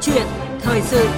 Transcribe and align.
chuyện 0.00 0.26
thời 0.60 0.82
sự 0.82 1.08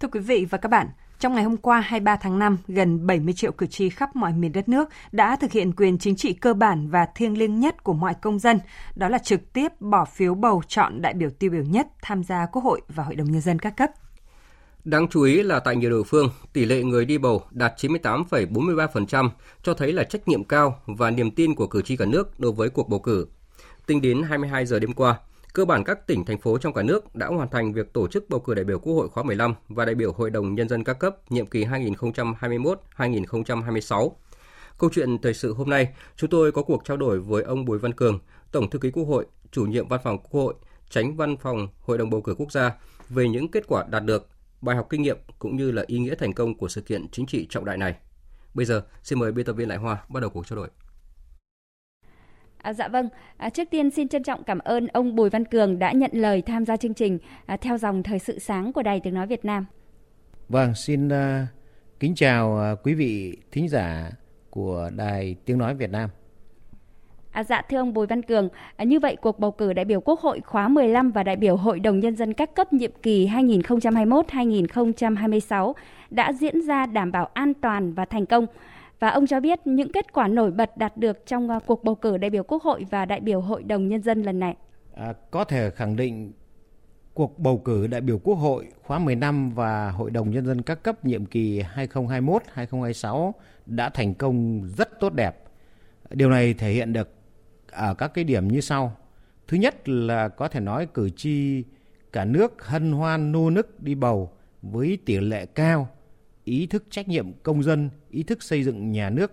Thưa 0.00 0.08
quý 0.08 0.20
vị 0.20 0.46
và 0.50 0.58
các 0.58 0.68
bạn, 0.68 0.86
trong 1.18 1.34
ngày 1.34 1.44
hôm 1.44 1.56
qua 1.56 1.80
23 1.80 2.16
tháng 2.16 2.38
5, 2.38 2.58
gần 2.68 3.06
70 3.06 3.34
triệu 3.34 3.52
cử 3.52 3.66
tri 3.66 3.90
khắp 3.90 4.16
mọi 4.16 4.32
miền 4.32 4.52
đất 4.52 4.68
nước 4.68 4.88
đã 5.12 5.36
thực 5.36 5.52
hiện 5.52 5.72
quyền 5.72 5.98
chính 5.98 6.16
trị 6.16 6.32
cơ 6.32 6.54
bản 6.54 6.88
và 6.88 7.06
thiêng 7.14 7.38
liêng 7.38 7.60
nhất 7.60 7.84
của 7.84 7.92
mọi 7.92 8.14
công 8.14 8.38
dân, 8.38 8.60
đó 8.94 9.08
là 9.08 9.18
trực 9.18 9.52
tiếp 9.52 9.80
bỏ 9.80 10.04
phiếu 10.04 10.34
bầu 10.34 10.62
chọn 10.68 11.02
đại 11.02 11.14
biểu 11.14 11.30
tiêu 11.30 11.50
biểu 11.50 11.62
nhất 11.62 11.86
tham 12.02 12.24
gia 12.24 12.46
Quốc 12.46 12.64
hội 12.64 12.80
và 12.88 13.04
Hội 13.04 13.14
đồng 13.14 13.30
Nhân 13.30 13.40
dân 13.40 13.58
các 13.58 13.76
cấp. 13.76 13.90
Đáng 14.88 15.08
chú 15.08 15.22
ý 15.22 15.42
là 15.42 15.60
tại 15.60 15.76
nhiều 15.76 15.90
địa 15.90 16.02
phương, 16.06 16.30
tỷ 16.52 16.64
lệ 16.64 16.82
người 16.82 17.04
đi 17.04 17.18
bầu 17.18 17.42
đạt 17.50 17.72
98,43%, 17.76 19.30
cho 19.62 19.74
thấy 19.74 19.92
là 19.92 20.04
trách 20.04 20.28
nhiệm 20.28 20.44
cao 20.44 20.80
và 20.86 21.10
niềm 21.10 21.30
tin 21.30 21.54
của 21.54 21.66
cử 21.66 21.82
tri 21.82 21.96
cả 21.96 22.04
nước 22.04 22.40
đối 22.40 22.52
với 22.52 22.70
cuộc 22.70 22.88
bầu 22.88 23.00
cử. 23.00 23.26
Tính 23.86 24.00
đến 24.00 24.22
22 24.22 24.66
giờ 24.66 24.78
đêm 24.78 24.92
qua, 24.92 25.18
cơ 25.52 25.64
bản 25.64 25.84
các 25.84 26.06
tỉnh, 26.06 26.24
thành 26.24 26.38
phố 26.38 26.58
trong 26.58 26.72
cả 26.72 26.82
nước 26.82 27.14
đã 27.14 27.26
hoàn 27.26 27.48
thành 27.48 27.72
việc 27.72 27.92
tổ 27.92 28.08
chức 28.08 28.28
bầu 28.28 28.40
cử 28.40 28.54
đại 28.54 28.64
biểu 28.64 28.78
Quốc 28.78 28.94
hội 28.94 29.08
khóa 29.08 29.22
15 29.22 29.54
và 29.68 29.84
đại 29.84 29.94
biểu 29.94 30.12
Hội 30.12 30.30
đồng 30.30 30.54
Nhân 30.54 30.68
dân 30.68 30.84
các 30.84 30.98
cấp 30.98 31.32
nhiệm 31.32 31.46
kỳ 31.46 31.64
2021-2026. 31.64 34.10
Câu 34.78 34.90
chuyện 34.92 35.18
thời 35.18 35.34
sự 35.34 35.54
hôm 35.54 35.70
nay, 35.70 35.88
chúng 36.16 36.30
tôi 36.30 36.52
có 36.52 36.62
cuộc 36.62 36.84
trao 36.84 36.96
đổi 36.96 37.20
với 37.20 37.42
ông 37.42 37.64
Bùi 37.64 37.78
Văn 37.78 37.92
Cường, 37.92 38.18
Tổng 38.52 38.70
thư 38.70 38.78
ký 38.78 38.90
Quốc 38.90 39.04
hội, 39.04 39.26
chủ 39.52 39.66
nhiệm 39.66 39.88
Văn 39.88 40.00
phòng 40.04 40.18
Quốc 40.18 40.42
hội, 40.42 40.54
tránh 40.90 41.16
Văn 41.16 41.36
phòng 41.36 41.68
Hội 41.80 41.98
đồng 41.98 42.10
bầu 42.10 42.20
cử 42.20 42.34
quốc 42.38 42.52
gia 42.52 42.72
về 43.08 43.28
những 43.28 43.48
kết 43.48 43.64
quả 43.66 43.84
đạt 43.90 44.04
được, 44.04 44.28
bài 44.60 44.76
học 44.76 44.86
kinh 44.90 45.02
nghiệm 45.02 45.18
cũng 45.38 45.56
như 45.56 45.70
là 45.70 45.84
ý 45.86 45.98
nghĩa 45.98 46.14
thành 46.14 46.32
công 46.32 46.58
của 46.58 46.68
sự 46.68 46.80
kiện 46.80 47.08
chính 47.08 47.26
trị 47.26 47.46
trọng 47.50 47.64
đại 47.64 47.76
này. 47.76 47.94
Bây 48.54 48.66
giờ, 48.66 48.82
xin 49.02 49.18
mời 49.18 49.32
biên 49.32 49.46
tập 49.46 49.52
viên 49.52 49.68
Lại 49.68 49.78
Hoa 49.78 50.04
bắt 50.08 50.20
đầu 50.20 50.30
cuộc 50.30 50.46
trao 50.46 50.56
đổi. 50.56 50.68
À, 52.58 52.72
dạ 52.72 52.88
vâng, 52.88 53.08
à, 53.36 53.50
trước 53.50 53.68
tiên 53.70 53.90
xin 53.90 54.08
trân 54.08 54.22
trọng 54.22 54.44
cảm 54.44 54.58
ơn 54.58 54.86
ông 54.86 55.16
Bùi 55.16 55.30
Văn 55.30 55.44
Cường 55.44 55.78
đã 55.78 55.92
nhận 55.92 56.10
lời 56.14 56.42
tham 56.42 56.64
gia 56.64 56.76
chương 56.76 56.94
trình 56.94 57.18
à, 57.46 57.56
theo 57.56 57.78
dòng 57.78 58.02
thời 58.02 58.18
sự 58.18 58.38
sáng 58.38 58.72
của 58.72 58.82
Đài 58.82 59.00
Tiếng 59.00 59.14
Nói 59.14 59.26
Việt 59.26 59.44
Nam. 59.44 59.66
Vâng, 60.48 60.74
xin 60.74 61.08
uh, 61.08 61.48
kính 62.00 62.14
chào 62.14 62.72
uh, 62.72 62.78
quý 62.82 62.94
vị 62.94 63.36
thính 63.52 63.68
giả 63.68 64.10
của 64.50 64.90
Đài 64.96 65.36
Tiếng 65.44 65.58
Nói 65.58 65.74
Việt 65.74 65.90
Nam. 65.90 66.10
À, 67.30 67.44
dạ 67.44 67.62
thưa 67.62 67.76
ông 67.76 67.94
Bùi 67.94 68.06
Văn 68.06 68.22
Cường, 68.22 68.48
à, 68.76 68.84
như 68.84 69.00
vậy 69.00 69.16
cuộc 69.16 69.38
bầu 69.38 69.50
cử 69.50 69.72
đại 69.72 69.84
biểu 69.84 70.00
Quốc 70.00 70.20
hội 70.20 70.40
khóa 70.40 70.68
15 70.68 71.10
và 71.10 71.22
đại 71.22 71.36
biểu 71.36 71.56
Hội 71.56 71.80
đồng 71.80 72.00
Nhân 72.00 72.16
dân 72.16 72.34
các 72.34 72.54
cấp 72.54 72.72
nhiệm 72.72 72.90
kỳ 73.02 73.26
2021-2026 73.26 75.72
đã 76.10 76.32
diễn 76.32 76.62
ra 76.62 76.86
đảm 76.86 77.12
bảo 77.12 77.30
an 77.34 77.54
toàn 77.54 77.92
và 77.92 78.04
thành 78.04 78.26
công. 78.26 78.46
Và 79.00 79.08
ông 79.08 79.26
cho 79.26 79.40
biết 79.40 79.66
những 79.66 79.92
kết 79.92 80.12
quả 80.12 80.28
nổi 80.28 80.50
bật 80.50 80.76
đạt 80.76 80.96
được 80.96 81.26
trong 81.26 81.50
uh, 81.50 81.66
cuộc 81.66 81.84
bầu 81.84 81.94
cử 81.94 82.16
đại 82.16 82.30
biểu 82.30 82.42
Quốc 82.42 82.62
hội 82.62 82.86
và 82.90 83.04
đại 83.04 83.20
biểu 83.20 83.40
Hội 83.40 83.62
đồng 83.62 83.88
Nhân 83.88 84.02
dân 84.02 84.22
lần 84.22 84.38
này. 84.38 84.56
À, 84.94 85.12
có 85.30 85.44
thể 85.44 85.70
khẳng 85.70 85.96
định 85.96 86.32
cuộc 87.14 87.38
bầu 87.38 87.58
cử 87.58 87.86
đại 87.86 88.00
biểu 88.00 88.18
Quốc 88.18 88.34
hội 88.34 88.66
khóa 88.82 88.98
15 88.98 89.50
và 89.50 89.90
Hội 89.90 90.10
đồng 90.10 90.30
Nhân 90.30 90.46
dân 90.46 90.62
các 90.62 90.82
cấp 90.82 91.04
nhiệm 91.04 91.26
kỳ 91.26 91.62
2021-2026 91.76 93.32
đã 93.66 93.88
thành 93.88 94.14
công 94.14 94.62
rất 94.76 95.00
tốt 95.00 95.12
đẹp. 95.12 95.44
Điều 96.10 96.30
này 96.30 96.54
thể 96.54 96.72
hiện 96.72 96.92
được 96.92 97.17
ở 97.78 97.94
các 97.94 98.14
cái 98.14 98.24
điểm 98.24 98.48
như 98.48 98.60
sau. 98.60 98.96
Thứ 99.48 99.56
nhất 99.56 99.88
là 99.88 100.28
có 100.28 100.48
thể 100.48 100.60
nói 100.60 100.86
cử 100.94 101.10
tri 101.10 101.64
cả 102.12 102.24
nước 102.24 102.66
hân 102.66 102.92
hoan 102.92 103.32
nô 103.32 103.50
nức 103.50 103.82
đi 103.82 103.94
bầu 103.94 104.32
với 104.62 104.98
tỷ 105.04 105.20
lệ 105.20 105.46
cao 105.46 105.88
ý 106.48 106.66
thức 106.66 106.84
trách 106.90 107.08
nhiệm 107.08 107.32
công 107.42 107.62
dân, 107.62 107.90
ý 108.10 108.22
thức 108.22 108.42
xây 108.42 108.64
dựng 108.64 108.92
nhà 108.92 109.10
nước, 109.10 109.32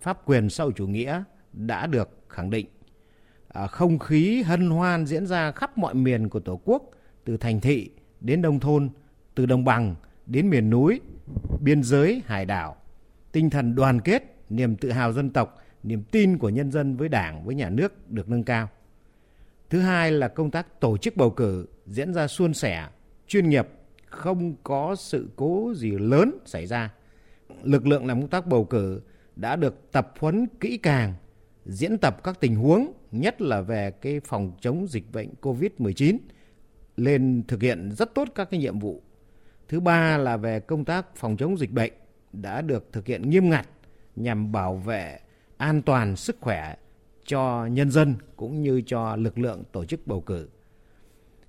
pháp 0.00 0.26
quyền 0.26 0.50
xã 0.50 0.64
hội 0.64 0.72
chủ 0.76 0.86
nghĩa 0.86 1.22
đã 1.52 1.86
được 1.86 2.08
khẳng 2.28 2.50
định. 2.50 2.66
À, 3.48 3.66
không 3.66 3.98
khí 3.98 4.42
hân 4.42 4.70
hoan 4.70 5.06
diễn 5.06 5.26
ra 5.26 5.52
khắp 5.52 5.78
mọi 5.78 5.94
miền 5.94 6.28
của 6.28 6.40
Tổ 6.40 6.60
quốc, 6.64 6.90
từ 7.24 7.36
thành 7.36 7.60
thị 7.60 7.90
đến 8.20 8.42
nông 8.42 8.60
thôn, 8.60 8.90
từ 9.34 9.46
đồng 9.46 9.64
bằng 9.64 9.94
đến 10.26 10.50
miền 10.50 10.70
núi, 10.70 11.00
biên 11.60 11.82
giới, 11.82 12.22
hải 12.26 12.46
đảo. 12.46 12.76
Tinh 13.32 13.50
thần 13.50 13.74
đoàn 13.74 14.00
kết, 14.00 14.22
niềm 14.50 14.76
tự 14.76 14.90
hào 14.90 15.12
dân 15.12 15.30
tộc, 15.30 15.58
niềm 15.82 16.02
tin 16.10 16.38
của 16.38 16.48
nhân 16.48 16.70
dân 16.70 16.96
với 16.96 17.08
Đảng, 17.08 17.44
với 17.44 17.54
nhà 17.54 17.70
nước 17.70 18.10
được 18.10 18.28
nâng 18.28 18.44
cao. 18.44 18.68
Thứ 19.70 19.80
hai 19.80 20.12
là 20.12 20.28
công 20.28 20.50
tác 20.50 20.80
tổ 20.80 20.96
chức 20.96 21.16
bầu 21.16 21.30
cử 21.30 21.66
diễn 21.86 22.14
ra 22.14 22.26
suôn 22.26 22.54
sẻ, 22.54 22.88
chuyên 23.26 23.48
nghiệp, 23.48 23.68
không 24.06 24.54
có 24.62 24.96
sự 24.98 25.28
cố 25.36 25.72
gì 25.76 25.90
lớn 25.90 26.38
xảy 26.46 26.66
ra. 26.66 26.92
Lực 27.62 27.86
lượng 27.86 28.06
làm 28.06 28.20
công 28.20 28.30
tác 28.30 28.46
bầu 28.46 28.64
cử 28.64 29.00
đã 29.36 29.56
được 29.56 29.92
tập 29.92 30.12
huấn 30.18 30.46
kỹ 30.60 30.76
càng, 30.76 31.14
diễn 31.66 31.98
tập 31.98 32.24
các 32.24 32.40
tình 32.40 32.56
huống, 32.56 32.92
nhất 33.12 33.40
là 33.40 33.60
về 33.60 33.90
cái 33.90 34.20
phòng 34.20 34.52
chống 34.60 34.86
dịch 34.88 35.12
bệnh 35.12 35.28
COVID-19 35.40 36.18
lên 36.96 37.42
thực 37.48 37.62
hiện 37.62 37.90
rất 37.92 38.14
tốt 38.14 38.28
các 38.34 38.50
cái 38.50 38.60
nhiệm 38.60 38.78
vụ. 38.78 39.02
Thứ 39.68 39.80
ba 39.80 40.18
là 40.18 40.36
về 40.36 40.60
công 40.60 40.84
tác 40.84 41.16
phòng 41.16 41.36
chống 41.36 41.58
dịch 41.58 41.70
bệnh 41.70 41.92
đã 42.32 42.62
được 42.62 42.92
thực 42.92 43.06
hiện 43.06 43.30
nghiêm 43.30 43.50
ngặt 43.50 43.68
nhằm 44.16 44.52
bảo 44.52 44.76
vệ 44.76 45.18
an 45.60 45.82
toàn 45.82 46.16
sức 46.16 46.36
khỏe 46.40 46.74
cho 47.24 47.66
nhân 47.66 47.90
dân 47.90 48.14
cũng 48.36 48.62
như 48.62 48.82
cho 48.86 49.16
lực 49.16 49.38
lượng 49.38 49.62
tổ 49.72 49.84
chức 49.84 50.06
bầu 50.06 50.20
cử. 50.20 50.48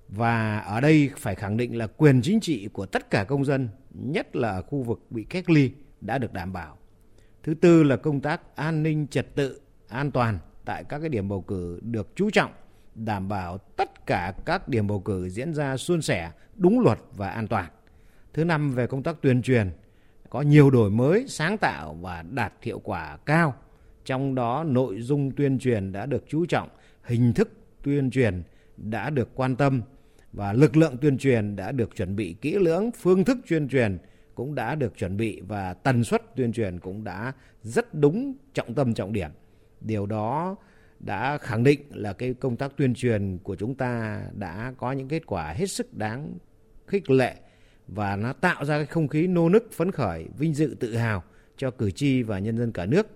Và 0.08 0.58
ở 0.58 0.80
đây 0.80 1.10
phải 1.16 1.34
khẳng 1.34 1.56
định 1.56 1.78
là 1.78 1.86
quyền 1.86 2.22
chính 2.22 2.40
trị 2.40 2.68
của 2.72 2.86
tất 2.86 3.10
cả 3.10 3.24
công 3.24 3.44
dân, 3.44 3.68
nhất 3.90 4.36
là 4.36 4.50
ở 4.50 4.62
khu 4.62 4.82
vực 4.82 5.00
bị 5.10 5.24
cách 5.24 5.50
ly 5.50 5.72
đã 6.00 6.18
được 6.18 6.32
đảm 6.32 6.52
bảo. 6.52 6.78
Thứ 7.42 7.54
tư 7.54 7.82
là 7.82 7.96
công 7.96 8.20
tác 8.20 8.56
an 8.56 8.82
ninh 8.82 9.06
trật 9.06 9.34
tự, 9.34 9.60
an 9.88 10.10
toàn 10.10 10.38
tại 10.64 10.84
các 10.84 10.98
cái 10.98 11.08
điểm 11.08 11.28
bầu 11.28 11.42
cử 11.42 11.80
được 11.82 12.08
chú 12.14 12.30
trọng, 12.30 12.52
đảm 12.94 13.28
bảo 13.28 13.58
tất 13.58 14.06
cả 14.06 14.34
các 14.44 14.68
điểm 14.68 14.86
bầu 14.86 15.00
cử 15.00 15.28
diễn 15.28 15.54
ra 15.54 15.76
suôn 15.76 16.02
sẻ, 16.02 16.30
đúng 16.54 16.80
luật 16.80 16.98
và 17.16 17.28
an 17.28 17.48
toàn. 17.48 17.70
Thứ 18.32 18.44
năm 18.44 18.72
về 18.72 18.86
công 18.86 19.02
tác 19.02 19.16
tuyên 19.22 19.42
truyền, 19.42 19.70
có 20.30 20.40
nhiều 20.40 20.70
đổi 20.70 20.90
mới, 20.90 21.24
sáng 21.28 21.58
tạo 21.58 21.94
và 21.94 22.22
đạt 22.22 22.52
hiệu 22.62 22.78
quả 22.78 23.16
cao. 23.16 23.54
Trong 24.04 24.34
đó 24.34 24.64
nội 24.64 25.00
dung 25.00 25.30
tuyên 25.30 25.58
truyền 25.58 25.92
đã 25.92 26.06
được 26.06 26.24
chú 26.28 26.46
trọng, 26.46 26.68
hình 27.02 27.32
thức 27.32 27.50
tuyên 27.82 28.10
truyền 28.10 28.42
đã 28.76 29.10
được 29.10 29.28
quan 29.34 29.56
tâm 29.56 29.82
và 30.32 30.52
lực 30.52 30.76
lượng 30.76 30.96
tuyên 31.00 31.18
truyền 31.18 31.56
đã 31.56 31.72
được 31.72 31.96
chuẩn 31.96 32.16
bị 32.16 32.36
kỹ 32.40 32.58
lưỡng, 32.58 32.90
phương 33.00 33.24
thức 33.24 33.38
tuyên 33.48 33.68
truyền 33.68 33.98
cũng 34.34 34.54
đã 34.54 34.74
được 34.74 34.98
chuẩn 34.98 35.16
bị 35.16 35.40
và 35.40 35.74
tần 35.74 36.04
suất 36.04 36.36
tuyên 36.36 36.52
truyền 36.52 36.80
cũng 36.80 37.04
đã 37.04 37.32
rất 37.62 37.94
đúng 37.94 38.34
trọng 38.54 38.74
tâm 38.74 38.94
trọng 38.94 39.12
điểm. 39.12 39.30
Điều 39.80 40.06
đó 40.06 40.56
đã 41.00 41.38
khẳng 41.38 41.64
định 41.64 41.80
là 41.90 42.12
cái 42.12 42.34
công 42.34 42.56
tác 42.56 42.76
tuyên 42.76 42.94
truyền 42.94 43.38
của 43.38 43.56
chúng 43.56 43.74
ta 43.74 44.22
đã 44.32 44.74
có 44.76 44.92
những 44.92 45.08
kết 45.08 45.26
quả 45.26 45.52
hết 45.52 45.66
sức 45.66 45.94
đáng 45.94 46.38
khích 46.86 47.10
lệ 47.10 47.34
và 47.88 48.16
nó 48.16 48.32
tạo 48.32 48.64
ra 48.64 48.76
cái 48.76 48.86
không 48.86 49.08
khí 49.08 49.26
nô 49.26 49.48
nức 49.48 49.72
phấn 49.72 49.90
khởi, 49.90 50.26
vinh 50.38 50.54
dự 50.54 50.76
tự 50.80 50.96
hào 50.96 51.22
cho 51.56 51.70
cử 51.70 51.90
tri 51.90 52.22
và 52.22 52.38
nhân 52.38 52.58
dân 52.58 52.72
cả 52.72 52.86
nước. 52.86 53.06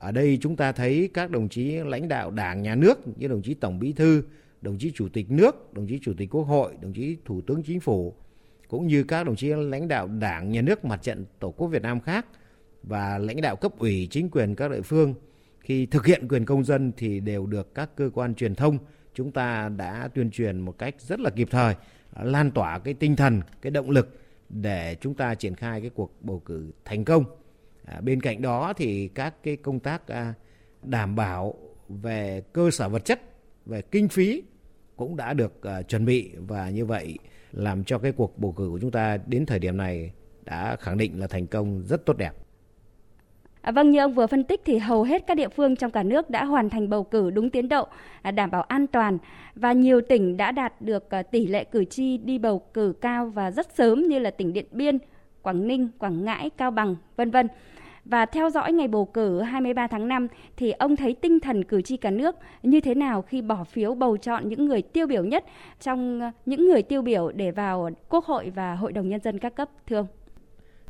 Ở 0.00 0.12
đây 0.12 0.38
chúng 0.40 0.56
ta 0.56 0.72
thấy 0.72 1.10
các 1.14 1.30
đồng 1.30 1.48
chí 1.48 1.70
lãnh 1.70 2.08
đạo 2.08 2.30
Đảng, 2.30 2.62
Nhà 2.62 2.74
nước 2.74 3.18
như 3.18 3.28
đồng 3.28 3.42
chí 3.42 3.54
Tổng 3.54 3.78
Bí 3.78 3.92
thư, 3.92 4.22
đồng 4.62 4.78
chí 4.78 4.92
Chủ 4.94 5.08
tịch 5.08 5.30
nước, 5.30 5.74
đồng 5.74 5.86
chí 5.86 5.98
Chủ 6.02 6.12
tịch 6.16 6.30
Quốc 6.30 6.42
hội, 6.42 6.72
đồng 6.80 6.92
chí 6.92 7.16
Thủ 7.24 7.40
tướng 7.46 7.62
Chính 7.62 7.80
phủ 7.80 8.14
cũng 8.68 8.86
như 8.86 9.04
các 9.04 9.24
đồng 9.24 9.36
chí 9.36 9.48
lãnh 9.48 9.88
đạo 9.88 10.08
Đảng, 10.08 10.50
Nhà 10.50 10.62
nước, 10.62 10.84
Mặt 10.84 11.02
trận 11.02 11.24
Tổ 11.38 11.50
quốc 11.50 11.68
Việt 11.68 11.82
Nam 11.82 12.00
khác 12.00 12.26
và 12.82 13.18
lãnh 13.18 13.40
đạo 13.40 13.56
cấp 13.56 13.72
ủy 13.78 14.08
chính 14.10 14.30
quyền 14.30 14.54
các 14.54 14.70
địa 14.70 14.82
phương. 14.82 15.14
Khi 15.60 15.86
thực 15.86 16.06
hiện 16.06 16.28
quyền 16.28 16.44
công 16.44 16.64
dân 16.64 16.92
thì 16.96 17.20
đều 17.20 17.46
được 17.46 17.74
các 17.74 17.96
cơ 17.96 18.10
quan 18.14 18.34
truyền 18.34 18.54
thông 18.54 18.78
chúng 19.14 19.32
ta 19.32 19.68
đã 19.68 20.08
tuyên 20.14 20.30
truyền 20.30 20.60
một 20.60 20.78
cách 20.78 20.94
rất 20.98 21.20
là 21.20 21.30
kịp 21.30 21.48
thời 21.50 21.74
lan 22.22 22.50
tỏa 22.50 22.78
cái 22.78 22.94
tinh 22.94 23.16
thần 23.16 23.40
cái 23.62 23.70
động 23.70 23.90
lực 23.90 24.18
để 24.48 24.96
chúng 25.00 25.14
ta 25.14 25.34
triển 25.34 25.54
khai 25.54 25.80
cái 25.80 25.90
cuộc 25.90 26.22
bầu 26.22 26.42
cử 26.44 26.70
thành 26.84 27.04
công 27.04 27.24
à, 27.90 28.00
bên 28.00 28.20
cạnh 28.20 28.42
đó 28.42 28.72
thì 28.76 29.08
các 29.08 29.34
cái 29.42 29.56
công 29.56 29.80
tác 29.80 30.08
à, 30.08 30.34
đảm 30.82 31.16
bảo 31.16 31.54
về 31.88 32.42
cơ 32.52 32.70
sở 32.70 32.88
vật 32.88 33.04
chất 33.04 33.20
về 33.66 33.82
kinh 33.82 34.08
phí 34.08 34.42
cũng 34.96 35.16
đã 35.16 35.34
được 35.34 35.62
à, 35.62 35.82
chuẩn 35.82 36.04
bị 36.04 36.30
và 36.36 36.70
như 36.70 36.86
vậy 36.86 37.18
làm 37.52 37.84
cho 37.84 37.98
cái 37.98 38.12
cuộc 38.12 38.38
bầu 38.38 38.52
cử 38.52 38.68
của 38.70 38.78
chúng 38.78 38.90
ta 38.90 39.18
đến 39.26 39.46
thời 39.46 39.58
điểm 39.58 39.76
này 39.76 40.12
đã 40.44 40.76
khẳng 40.76 40.98
định 40.98 41.20
là 41.20 41.26
thành 41.26 41.46
công 41.46 41.82
rất 41.82 42.06
tốt 42.06 42.16
đẹp. 42.16 42.32
À, 43.60 43.72
vâng, 43.72 43.90
như 43.90 43.98
ông 43.98 44.12
vừa 44.12 44.26
phân 44.26 44.44
tích 44.44 44.60
thì 44.64 44.78
hầu 44.78 45.02
hết 45.02 45.24
các 45.26 45.34
địa 45.36 45.48
phương 45.48 45.76
trong 45.76 45.90
cả 45.90 46.02
nước 46.02 46.30
đã 46.30 46.44
hoàn 46.44 46.70
thành 46.70 46.90
bầu 46.90 47.04
cử 47.04 47.30
đúng 47.30 47.50
tiến 47.50 47.68
độ, 47.68 47.86
à, 48.22 48.30
đảm 48.30 48.50
bảo 48.50 48.62
an 48.62 48.86
toàn 48.86 49.18
và 49.54 49.72
nhiều 49.72 50.00
tỉnh 50.08 50.36
đã 50.36 50.52
đạt 50.52 50.82
được 50.82 51.10
à, 51.10 51.22
tỷ 51.22 51.46
lệ 51.46 51.64
cử 51.64 51.84
tri 51.84 52.18
đi 52.18 52.38
bầu 52.38 52.58
cử 52.58 52.92
cao 53.00 53.26
và 53.26 53.50
rất 53.50 53.66
sớm 53.74 54.02
như 54.02 54.18
là 54.18 54.30
tỉnh 54.30 54.52
Điện 54.52 54.66
Biên, 54.72 54.98
Quảng 55.42 55.66
Ninh, 55.66 55.88
Quảng 55.98 56.24
Ngãi, 56.24 56.50
Cao 56.50 56.70
Bằng, 56.70 56.96
vân 57.16 57.30
vân. 57.30 57.48
Và 58.04 58.26
theo 58.26 58.50
dõi 58.50 58.72
ngày 58.72 58.88
bầu 58.88 59.04
cử 59.04 59.40
23 59.40 59.86
tháng 59.86 60.08
5 60.08 60.28
thì 60.56 60.70
ông 60.70 60.96
thấy 60.96 61.14
tinh 61.14 61.40
thần 61.40 61.64
cử 61.64 61.82
tri 61.82 61.96
cả 61.96 62.10
nước 62.10 62.36
như 62.62 62.80
thế 62.80 62.94
nào 62.94 63.22
khi 63.22 63.42
bỏ 63.42 63.64
phiếu 63.64 63.94
bầu 63.94 64.16
chọn 64.16 64.48
những 64.48 64.66
người 64.66 64.82
tiêu 64.82 65.06
biểu 65.06 65.24
nhất 65.24 65.44
trong 65.80 66.20
những 66.46 66.66
người 66.66 66.82
tiêu 66.82 67.02
biểu 67.02 67.32
để 67.32 67.50
vào 67.50 67.90
Quốc 68.08 68.24
hội 68.24 68.50
và 68.50 68.74
Hội 68.74 68.92
đồng 68.92 69.08
Nhân 69.08 69.20
dân 69.20 69.38
các 69.38 69.54
cấp 69.54 69.68
thưa 69.86 69.96
ông? 69.96 70.06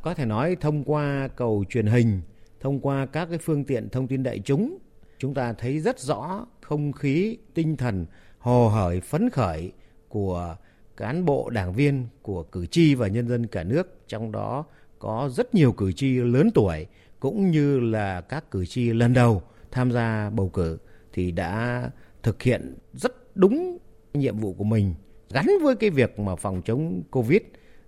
Có 0.01 0.13
thể 0.13 0.25
nói 0.25 0.57
thông 0.61 0.83
qua 0.83 1.27
cầu 1.35 1.63
truyền 1.69 1.85
hình 1.85 2.21
thông 2.59 2.79
qua 2.79 3.05
các 3.05 3.25
cái 3.29 3.37
phương 3.37 3.63
tiện 3.63 3.89
thông 3.89 4.07
tin 4.07 4.23
đại 4.23 4.39
chúng, 4.39 4.77
chúng 5.17 5.33
ta 5.33 5.53
thấy 5.53 5.79
rất 5.79 5.99
rõ 5.99 6.45
không 6.61 6.91
khí, 6.91 7.37
tinh 7.53 7.77
thần 7.77 8.05
hồ 8.39 8.69
hởi 8.69 9.01
phấn 9.01 9.29
khởi 9.29 9.71
của 10.09 10.55
cán 10.97 11.25
bộ 11.25 11.49
đảng 11.49 11.73
viên 11.73 12.07
của 12.21 12.43
cử 12.43 12.65
tri 12.65 12.95
và 12.95 13.07
nhân 13.07 13.27
dân 13.27 13.47
cả 13.47 13.63
nước 13.63 14.07
trong 14.07 14.31
đó 14.31 14.65
có 15.01 15.29
rất 15.33 15.55
nhiều 15.55 15.71
cử 15.71 15.91
tri 15.91 16.15
lớn 16.15 16.49
tuổi 16.53 16.85
cũng 17.19 17.51
như 17.51 17.79
là 17.79 18.21
các 18.21 18.51
cử 18.51 18.65
tri 18.65 18.93
lần 18.93 19.13
đầu 19.13 19.41
tham 19.71 19.91
gia 19.91 20.29
bầu 20.29 20.49
cử 20.49 20.77
thì 21.13 21.31
đã 21.31 21.83
thực 22.23 22.41
hiện 22.41 22.75
rất 22.93 23.37
đúng 23.37 23.77
nhiệm 24.13 24.37
vụ 24.37 24.53
của 24.53 24.63
mình, 24.63 24.93
gắn 25.29 25.47
với 25.63 25.75
cái 25.75 25.89
việc 25.89 26.19
mà 26.19 26.35
phòng 26.35 26.61
chống 26.65 27.03
covid. 27.11 27.41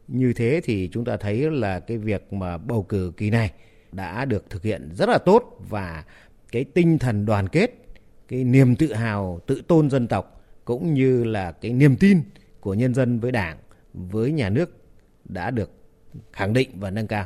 Như 0.07 0.33
thế 0.33 0.61
thì 0.63 0.89
chúng 0.91 1.05
ta 1.05 1.17
thấy 1.17 1.51
là 1.51 1.79
cái 1.79 1.97
việc 1.97 2.33
mà 2.33 2.57
bầu 2.57 2.83
cử 2.83 3.13
kỳ 3.17 3.29
này 3.29 3.51
đã 3.91 4.25
được 4.25 4.49
thực 4.49 4.63
hiện 4.63 4.89
rất 4.93 5.09
là 5.09 5.17
tốt 5.17 5.59
và 5.69 6.03
cái 6.51 6.63
tinh 6.63 6.97
thần 6.97 7.25
đoàn 7.25 7.49
kết, 7.49 7.85
cái 8.27 8.43
niềm 8.43 8.75
tự 8.75 8.93
hào, 8.93 9.39
tự 9.47 9.61
tôn 9.67 9.89
dân 9.89 10.07
tộc 10.07 10.41
cũng 10.65 10.93
như 10.93 11.23
là 11.23 11.51
cái 11.51 11.73
niềm 11.73 11.95
tin 11.95 12.21
của 12.59 12.73
nhân 12.73 12.93
dân 12.93 13.19
với 13.19 13.31
đảng, 13.31 13.57
với 13.93 14.31
nhà 14.31 14.49
nước 14.49 14.77
đã 15.25 15.51
được 15.51 15.82
khẳng 16.31 16.53
định 16.53 16.69
và 16.79 16.89
nâng 16.89 17.07
cao 17.07 17.25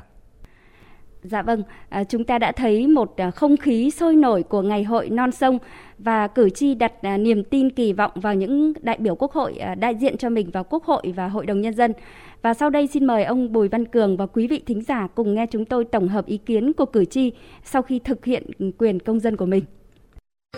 Dạ 1.24 1.42
vâng, 1.42 1.64
à, 1.90 2.04
chúng 2.04 2.24
ta 2.24 2.40
đã 2.40 2.52
thấy 2.52 2.88
một 2.88 3.18
à, 3.18 3.32
không 3.32 3.58
khí 3.58 3.92
sôi 3.92 4.16
nổi 4.16 4.44
của 4.44 4.62
ngày 4.62 4.84
hội 4.84 5.10
non 5.10 5.32
sông 5.32 5.60
và 5.98 6.28
cử 6.28 6.50
tri 6.50 6.76
đặt 6.76 6.94
à, 7.02 7.18
niềm 7.18 7.44
tin 7.44 7.70
kỳ 7.70 7.94
vọng 7.94 8.12
vào 8.16 8.36
những 8.36 8.74
đại 8.82 8.98
biểu 8.98 9.16
quốc 9.16 9.32
hội 9.32 9.58
à, 9.58 9.76
đại 9.76 9.96
diện 9.96 10.18
cho 10.18 10.30
mình 10.30 10.52
vào 10.52 10.64
quốc 10.64 10.84
hội 10.84 11.14
và 11.16 11.28
hội 11.28 11.46
đồng 11.46 11.62
nhân 11.62 11.74
dân. 11.74 11.94
Và 12.42 12.54
sau 12.54 12.70
đây 12.70 12.88
xin 12.88 13.06
mời 13.06 13.24
ông 13.24 13.52
Bùi 13.54 13.68
Văn 13.68 13.86
Cường 13.86 14.18
và 14.18 14.26
quý 14.26 14.48
vị 14.48 14.64
thính 14.66 14.82
giả 14.82 15.08
cùng 15.16 15.34
nghe 15.34 15.46
chúng 15.46 15.66
tôi 15.66 15.86
tổng 15.86 16.08
hợp 16.08 16.26
ý 16.26 16.38
kiến 16.38 16.74
của 16.74 16.86
cử 16.86 17.06
tri 17.06 17.32
sau 17.64 17.82
khi 17.82 18.00
thực 18.00 18.26
hiện 18.26 18.44
quyền 18.78 19.00
công 19.00 19.20
dân 19.20 19.38
của 19.38 19.46
mình. 19.46 19.64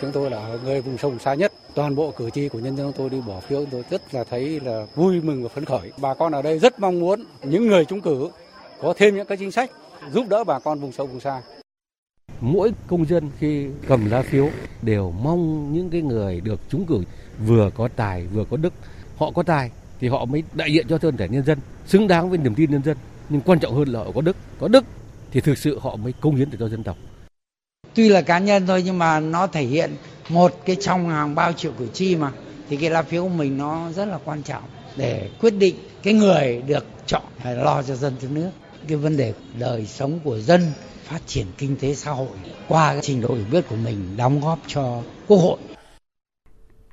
Chúng 0.00 0.12
tôi 0.12 0.30
là 0.30 0.56
người 0.64 0.80
vùng 0.80 0.98
sông 0.98 1.18
xa 1.18 1.34
nhất, 1.34 1.52
toàn 1.74 1.94
bộ 1.94 2.10
cử 2.16 2.30
tri 2.30 2.48
của 2.48 2.58
nhân 2.58 2.76
dân 2.76 2.92
tôi 2.92 3.10
đi 3.10 3.20
bỏ 3.20 3.40
phiếu 3.40 3.64
tôi 3.70 3.84
rất 3.90 4.14
là 4.14 4.24
thấy 4.24 4.60
là 4.60 4.86
vui 4.94 5.20
mừng 5.20 5.42
và 5.42 5.48
phấn 5.48 5.64
khởi. 5.64 5.92
Bà 6.00 6.14
con 6.14 6.32
ở 6.32 6.42
đây 6.42 6.58
rất 6.58 6.80
mong 6.80 7.00
muốn 7.00 7.24
những 7.42 7.66
người 7.66 7.84
trúng 7.84 8.00
cử 8.00 8.30
có 8.82 8.94
thêm 8.96 9.16
những 9.16 9.26
cái 9.26 9.38
chính 9.38 9.52
sách 9.52 9.70
giúp 10.12 10.26
đỡ 10.28 10.44
bà 10.44 10.58
con 10.58 10.80
vùng 10.80 10.92
sâu 10.92 11.06
vùng 11.06 11.20
xa. 11.20 11.42
Mỗi 12.40 12.72
công 12.86 13.06
dân 13.06 13.30
khi 13.38 13.66
cầm 13.88 14.10
lá 14.10 14.22
phiếu 14.22 14.48
đều 14.82 15.10
mong 15.22 15.72
những 15.72 15.90
cái 15.90 16.02
người 16.02 16.40
được 16.40 16.60
trúng 16.68 16.86
cử 16.86 17.02
vừa 17.46 17.70
có 17.74 17.88
tài 17.96 18.26
vừa 18.26 18.44
có 18.44 18.56
đức. 18.56 18.72
Họ 19.16 19.30
có 19.30 19.42
tài 19.42 19.70
thì 20.00 20.08
họ 20.08 20.24
mới 20.24 20.42
đại 20.52 20.72
diện 20.72 20.86
cho 20.88 20.98
thân 20.98 21.16
thể 21.16 21.28
nhân 21.28 21.44
dân, 21.44 21.58
xứng 21.86 22.08
đáng 22.08 22.30
với 22.30 22.38
niềm 22.38 22.54
tin 22.54 22.70
nhân 22.70 22.82
dân. 22.82 22.96
Nhưng 23.28 23.40
quan 23.40 23.58
trọng 23.58 23.74
hơn 23.74 23.88
là 23.88 23.98
họ 23.98 24.12
có 24.14 24.20
đức. 24.20 24.36
Có 24.60 24.68
đức 24.68 24.84
thì 25.30 25.40
thực 25.40 25.58
sự 25.58 25.78
họ 25.78 25.96
mới 25.96 26.12
công 26.20 26.36
hiến 26.36 26.50
được 26.50 26.56
cho 26.60 26.68
dân 26.68 26.82
tộc. 26.82 26.96
Tuy 27.94 28.08
là 28.08 28.22
cá 28.22 28.38
nhân 28.38 28.66
thôi, 28.66 28.82
nhưng 28.86 28.98
mà 28.98 29.20
nó 29.20 29.46
thể 29.46 29.62
hiện 29.62 29.96
một 30.28 30.60
cái 30.64 30.76
trong 30.80 31.08
hàng 31.08 31.34
bao 31.34 31.52
triệu 31.52 31.72
cử 31.78 31.86
tri 31.94 32.16
mà, 32.16 32.32
thì 32.68 32.76
cái 32.76 32.90
lá 32.90 33.02
phiếu 33.02 33.22
của 33.22 33.28
mình 33.28 33.58
nó 33.58 33.92
rất 33.92 34.04
là 34.04 34.18
quan 34.24 34.42
trọng 34.42 34.62
để 34.96 35.30
quyết 35.40 35.50
định 35.50 35.74
cái 36.02 36.14
người 36.14 36.62
được 36.66 36.86
chọn 37.06 37.22
phải 37.42 37.56
lo 37.56 37.82
cho 37.82 37.94
dân 37.94 38.14
cho 38.22 38.28
nước. 38.28 38.50
Cái 38.88 38.96
vấn 38.96 39.16
đề 39.16 39.32
đời 39.58 39.86
sống 39.86 40.18
của 40.24 40.38
dân, 40.38 40.72
phát 41.04 41.20
triển 41.26 41.46
kinh 41.58 41.76
tế 41.76 41.94
xã 41.94 42.10
hội 42.10 42.36
qua 42.68 42.92
cái 42.92 43.02
trình 43.02 43.20
độ 43.20 43.28
hiểu 43.34 43.44
biết 43.50 43.68
của 43.68 43.76
mình 43.76 44.16
đóng 44.16 44.40
góp 44.40 44.58
cho 44.66 45.02
quốc 45.26 45.38
hội 45.38 45.58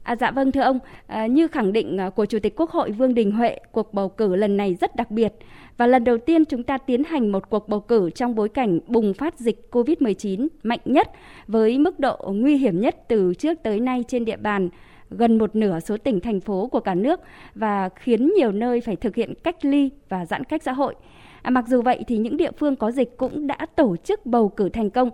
À, 0.07 0.15
dạ 0.15 0.31
vâng 0.31 0.51
thưa 0.51 0.62
ông, 0.62 0.80
à, 1.07 1.27
như 1.27 1.48
khẳng 1.48 1.74
định 1.74 1.98
à, 1.98 2.09
của 2.09 2.25
Chủ 2.25 2.39
tịch 2.39 2.54
Quốc 2.56 2.71
hội 2.71 2.92
Vương 2.92 3.13
Đình 3.13 3.31
Huệ, 3.31 3.59
cuộc 3.71 3.94
bầu 3.94 4.09
cử 4.09 4.36
lần 4.36 4.57
này 4.57 4.75
rất 4.75 4.95
đặc 4.95 5.12
biệt. 5.12 5.33
Và 5.77 5.88
lần 5.88 6.04
đầu 6.04 6.18
tiên 6.18 6.45
chúng 6.45 6.63
ta 6.63 6.77
tiến 6.77 7.04
hành 7.04 7.31
một 7.31 7.50
cuộc 7.50 7.69
bầu 7.69 7.80
cử 7.80 8.09
trong 8.09 8.36
bối 8.36 8.50
cảnh 8.50 8.80
bùng 8.88 9.13
phát 9.13 9.39
dịch 9.39 9.68
COVID-19 9.71 10.48
mạnh 10.63 10.80
nhất 10.86 11.12
với 11.48 11.77
mức 11.77 12.00
độ 12.00 12.18
nguy 12.33 12.57
hiểm 12.57 12.80
nhất 12.80 12.95
từ 13.07 13.33
trước 13.33 13.63
tới 13.63 13.80
nay 13.80 14.04
trên 14.07 14.25
địa 14.25 14.38
bàn 14.38 14.69
gần 15.09 15.38
một 15.38 15.56
nửa 15.56 15.80
số 15.80 15.98
tỉnh 15.98 16.19
thành 16.19 16.39
phố 16.39 16.68
của 16.68 16.80
cả 16.80 16.95
nước 16.95 17.19
và 17.56 17.89
khiến 17.95 18.31
nhiều 18.38 18.51
nơi 18.51 18.81
phải 18.81 18.95
thực 18.95 19.15
hiện 19.15 19.33
cách 19.44 19.65
ly 19.65 19.89
và 20.09 20.25
giãn 20.25 20.44
cách 20.44 20.63
xã 20.63 20.71
hội. 20.71 20.95
À, 21.42 21.50
mặc 21.50 21.65
dù 21.68 21.81
vậy 21.81 22.04
thì 22.07 22.18
những 22.18 22.38
địa 22.38 22.51
phương 22.51 22.75
có 22.75 22.92
dịch 22.92 23.18
cũng 23.18 23.48
đã 23.48 23.57
tổ 23.75 23.95
chức 23.98 24.25
bầu 24.25 24.50
cử 24.50 24.69
thành 24.69 24.89
công 24.89 25.09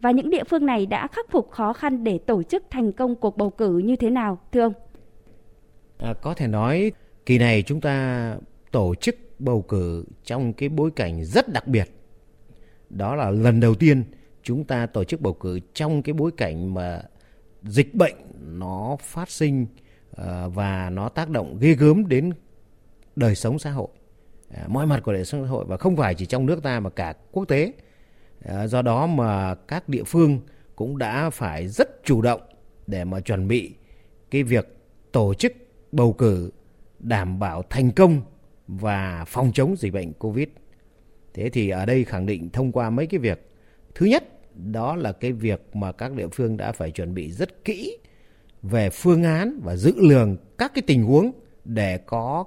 và 0.00 0.10
những 0.10 0.30
địa 0.30 0.44
phương 0.44 0.66
này 0.66 0.86
đã 0.86 1.06
khắc 1.06 1.30
phục 1.30 1.50
khó 1.50 1.72
khăn 1.72 2.04
để 2.04 2.18
tổ 2.18 2.42
chức 2.42 2.64
thành 2.70 2.92
công 2.92 3.14
cuộc 3.14 3.36
bầu 3.36 3.50
cử 3.50 3.78
như 3.78 3.96
thế 3.96 4.10
nào 4.10 4.38
thưa 4.52 4.60
ông? 4.60 4.72
À, 5.98 6.14
có 6.22 6.34
thể 6.34 6.46
nói 6.46 6.92
kỳ 7.26 7.38
này 7.38 7.62
chúng 7.62 7.80
ta 7.80 8.36
tổ 8.70 8.94
chức 8.94 9.16
bầu 9.38 9.62
cử 9.62 10.04
trong 10.24 10.52
cái 10.52 10.68
bối 10.68 10.90
cảnh 10.96 11.24
rất 11.24 11.48
đặc 11.48 11.66
biệt. 11.66 11.90
Đó 12.90 13.14
là 13.14 13.30
lần 13.30 13.60
đầu 13.60 13.74
tiên 13.74 14.04
chúng 14.42 14.64
ta 14.64 14.86
tổ 14.86 15.04
chức 15.04 15.20
bầu 15.20 15.34
cử 15.34 15.60
trong 15.74 16.02
cái 16.02 16.12
bối 16.12 16.30
cảnh 16.36 16.74
mà 16.74 17.02
dịch 17.62 17.94
bệnh 17.94 18.14
nó 18.40 18.96
phát 19.00 19.30
sinh 19.30 19.66
à, 20.16 20.46
và 20.48 20.90
nó 20.90 21.08
tác 21.08 21.30
động 21.30 21.58
ghê 21.60 21.74
gớm 21.74 22.08
đến 22.08 22.32
đời 23.16 23.34
sống 23.34 23.58
xã 23.58 23.70
hội. 23.70 23.88
À, 24.50 24.64
mọi 24.68 24.86
mặt 24.86 25.00
của 25.04 25.12
đời 25.12 25.24
sống 25.24 25.44
xã 25.44 25.48
hội 25.50 25.64
và 25.68 25.76
không 25.76 25.96
phải 25.96 26.14
chỉ 26.14 26.26
trong 26.26 26.46
nước 26.46 26.62
ta 26.62 26.80
mà 26.80 26.90
cả 26.90 27.14
quốc 27.32 27.44
tế. 27.44 27.72
Ờ, 28.44 28.66
do 28.66 28.82
đó 28.82 29.06
mà 29.06 29.54
các 29.54 29.88
địa 29.88 30.04
phương 30.04 30.40
cũng 30.76 30.98
đã 30.98 31.30
phải 31.30 31.68
rất 31.68 32.04
chủ 32.04 32.22
động 32.22 32.40
để 32.86 33.04
mà 33.04 33.20
chuẩn 33.20 33.48
bị 33.48 33.74
cái 34.30 34.42
việc 34.42 34.76
tổ 35.12 35.34
chức 35.34 35.52
bầu 35.92 36.12
cử 36.12 36.50
đảm 36.98 37.38
bảo 37.38 37.62
thành 37.70 37.90
công 37.90 38.20
và 38.68 39.24
phòng 39.28 39.50
chống 39.54 39.76
dịch 39.76 39.92
bệnh 39.92 40.12
Covid. 40.12 40.48
Thế 41.34 41.50
thì 41.50 41.70
ở 41.70 41.86
đây 41.86 42.04
khẳng 42.04 42.26
định 42.26 42.50
thông 42.50 42.72
qua 42.72 42.90
mấy 42.90 43.06
cái 43.06 43.18
việc. 43.18 43.50
Thứ 43.94 44.06
nhất, 44.06 44.24
đó 44.54 44.96
là 44.96 45.12
cái 45.12 45.32
việc 45.32 45.76
mà 45.76 45.92
các 45.92 46.12
địa 46.12 46.28
phương 46.28 46.56
đã 46.56 46.72
phải 46.72 46.90
chuẩn 46.90 47.14
bị 47.14 47.32
rất 47.32 47.64
kỹ 47.64 47.98
về 48.62 48.90
phương 48.90 49.24
án 49.24 49.60
và 49.62 49.76
dự 49.76 49.94
lường 49.96 50.36
các 50.58 50.72
cái 50.74 50.82
tình 50.86 51.02
huống 51.02 51.32
để 51.64 51.98
có 51.98 52.44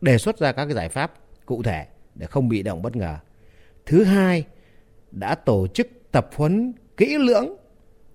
đề 0.00 0.18
xuất 0.18 0.38
ra 0.38 0.52
các 0.52 0.64
cái 0.64 0.74
giải 0.74 0.88
pháp 0.88 1.12
cụ 1.46 1.62
thể 1.62 1.86
để 2.14 2.26
không 2.26 2.48
bị 2.48 2.62
động 2.62 2.82
bất 2.82 2.96
ngờ. 2.96 3.16
Thứ 3.86 4.04
hai, 4.04 4.44
đã 5.10 5.34
tổ 5.34 5.66
chức 5.66 5.88
tập 6.12 6.30
huấn 6.34 6.72
kỹ 6.96 7.18
lưỡng, 7.18 7.56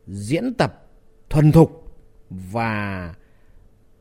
diễn 0.08 0.54
tập 0.54 0.88
thuần 1.30 1.52
thục 1.52 1.94
và 2.30 3.16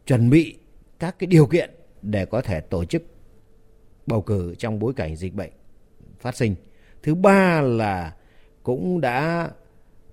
chuẩn 0.06 0.30
bị 0.30 0.58
các 0.98 1.18
cái 1.18 1.26
điều 1.26 1.46
kiện 1.46 1.70
để 2.02 2.26
có 2.26 2.40
thể 2.40 2.60
tổ 2.60 2.84
chức 2.84 3.02
bầu 4.06 4.22
cử 4.22 4.54
trong 4.58 4.78
bối 4.78 4.92
cảnh 4.96 5.16
dịch 5.16 5.34
bệnh 5.34 5.50
phát 6.20 6.36
sinh. 6.36 6.54
Thứ 7.02 7.14
ba 7.14 7.60
là 7.60 8.14
cũng 8.62 9.00
đã 9.00 9.50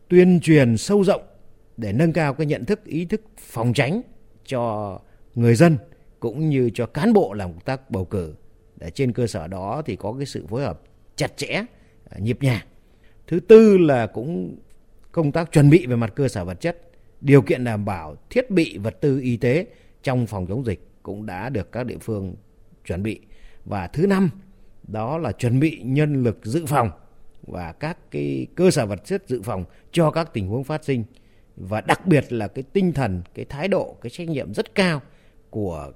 tuyên 0.08 0.40
truyền 0.44 0.78
sâu 0.78 1.04
rộng 1.04 1.22
để 1.78 1.94
nâng 1.94 2.14
cao 2.14 2.34
cái 2.34 2.48
nhận 2.48 2.66
thức 2.66 2.86
ý 2.86 3.06
thức 3.06 3.22
phòng 3.38 3.74
tránh 3.74 4.02
cho 4.46 5.00
người 5.36 5.56
dân 5.56 5.78
cũng 6.20 6.50
như 6.50 6.70
cho 6.74 6.86
cán 6.86 7.14
bộ 7.14 7.34
làm 7.34 7.52
công 7.54 7.60
tác 7.60 7.92
bầu 7.92 8.06
cử 8.06 8.36
để 8.76 8.92
trên 8.92 9.14
cơ 9.14 9.28
sở 9.28 9.48
đó 9.48 9.82
thì 9.86 9.96
có 9.96 10.14
cái 10.18 10.26
sự 10.26 10.46
phối 10.48 10.62
hợp 10.62 10.82
chặt 11.16 11.38
chẽ 11.38 11.66
À, 12.10 12.20
nhịp 12.20 12.38
nhàng. 12.42 12.66
Thứ 13.28 13.40
tư 13.40 13.78
là 13.78 14.08
cũng 14.08 14.58
công 15.12 15.32
tác 15.32 15.52
chuẩn 15.52 15.70
bị 15.70 15.86
về 15.86 15.96
mặt 15.96 16.14
cơ 16.16 16.28
sở 16.28 16.46
vật 16.46 16.62
chất, 16.62 16.82
điều 17.22 17.42
kiện 17.42 17.64
đảm 17.64 17.86
bảo 17.86 18.16
thiết 18.30 18.52
bị, 18.52 18.78
vật 18.78 19.02
tư, 19.02 19.20
y 19.20 19.38
tế 19.38 19.66
trong 20.04 20.28
phòng 20.28 20.48
chống 20.48 20.66
dịch 20.66 20.88
cũng 21.04 21.26
đã 21.26 21.50
được 21.50 21.72
các 21.72 21.86
địa 21.86 21.98
phương 21.98 22.36
chuẩn 22.86 23.04
bị. 23.04 23.20
Và 23.66 23.88
thứ 23.88 24.08
năm, 24.08 24.30
đó 24.88 25.18
là 25.18 25.32
chuẩn 25.32 25.60
bị 25.60 25.82
nhân 25.84 26.24
lực 26.24 26.40
dự 26.44 26.66
phòng 26.66 26.90
và 27.42 27.72
các 27.72 28.12
cái 28.12 28.48
cơ 28.56 28.72
sở 28.72 28.86
vật 28.86 29.06
chất 29.06 29.24
dự 29.28 29.42
phòng 29.42 29.66
cho 29.92 30.12
các 30.12 30.34
tình 30.34 30.48
huống 30.48 30.64
phát 30.64 30.86
sinh. 30.86 31.04
Và 31.56 31.82
đặc 31.82 32.08
biệt 32.08 32.34
là 32.34 32.48
cái 32.48 32.64
tinh 32.74 32.94
thần, 32.94 33.22
cái 33.34 33.46
thái 33.46 33.68
độ, 33.68 33.98
cái 34.02 34.10
trách 34.10 34.30
nhiệm 34.30 34.54
rất 34.54 34.76
cao 34.76 35.02
của 35.50 35.92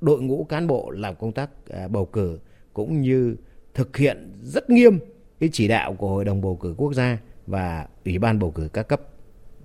đội 0.00 0.22
ngũ 0.22 0.44
cán 0.44 0.66
bộ 0.66 0.90
làm 0.90 1.14
công 1.16 1.32
tác 1.32 1.50
à, 1.68 1.88
bầu 1.88 2.06
cử 2.06 2.38
cũng 2.72 3.00
như 3.00 3.36
thực 3.74 3.96
hiện 3.96 4.38
rất 4.42 4.70
nghiêm 4.70 4.98
cái 5.40 5.48
chỉ 5.52 5.68
đạo 5.68 5.94
của 5.94 6.08
hội 6.08 6.24
đồng 6.24 6.40
bầu 6.40 6.56
cử 6.56 6.74
quốc 6.76 6.94
gia 6.94 7.18
và 7.46 7.86
ủy 8.04 8.18
ban 8.18 8.38
bầu 8.38 8.50
cử 8.50 8.68
các 8.72 8.88
cấp 8.88 9.00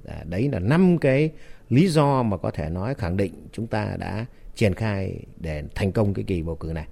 à, 0.08 0.24
đấy 0.29 0.50
là 0.51 0.60
năm 0.60 0.98
cái 0.98 1.32
lý 1.70 1.88
do 1.88 2.24
mà 2.24 2.38
có 2.38 2.51
thể 2.51 2.70
nói 2.70 2.94
khẳng 2.94 3.17
định 3.17 3.34
chúng 3.51 3.67
ta 3.67 3.96
đã 4.00 4.25
triển 4.55 4.74
khai 4.74 5.20
để 5.38 5.63
thành 5.75 5.91
công 5.91 6.13
cái 6.13 6.25
kỳ 6.27 6.41
bầu 6.41 6.55
cử 6.55 6.72
này 6.74 6.88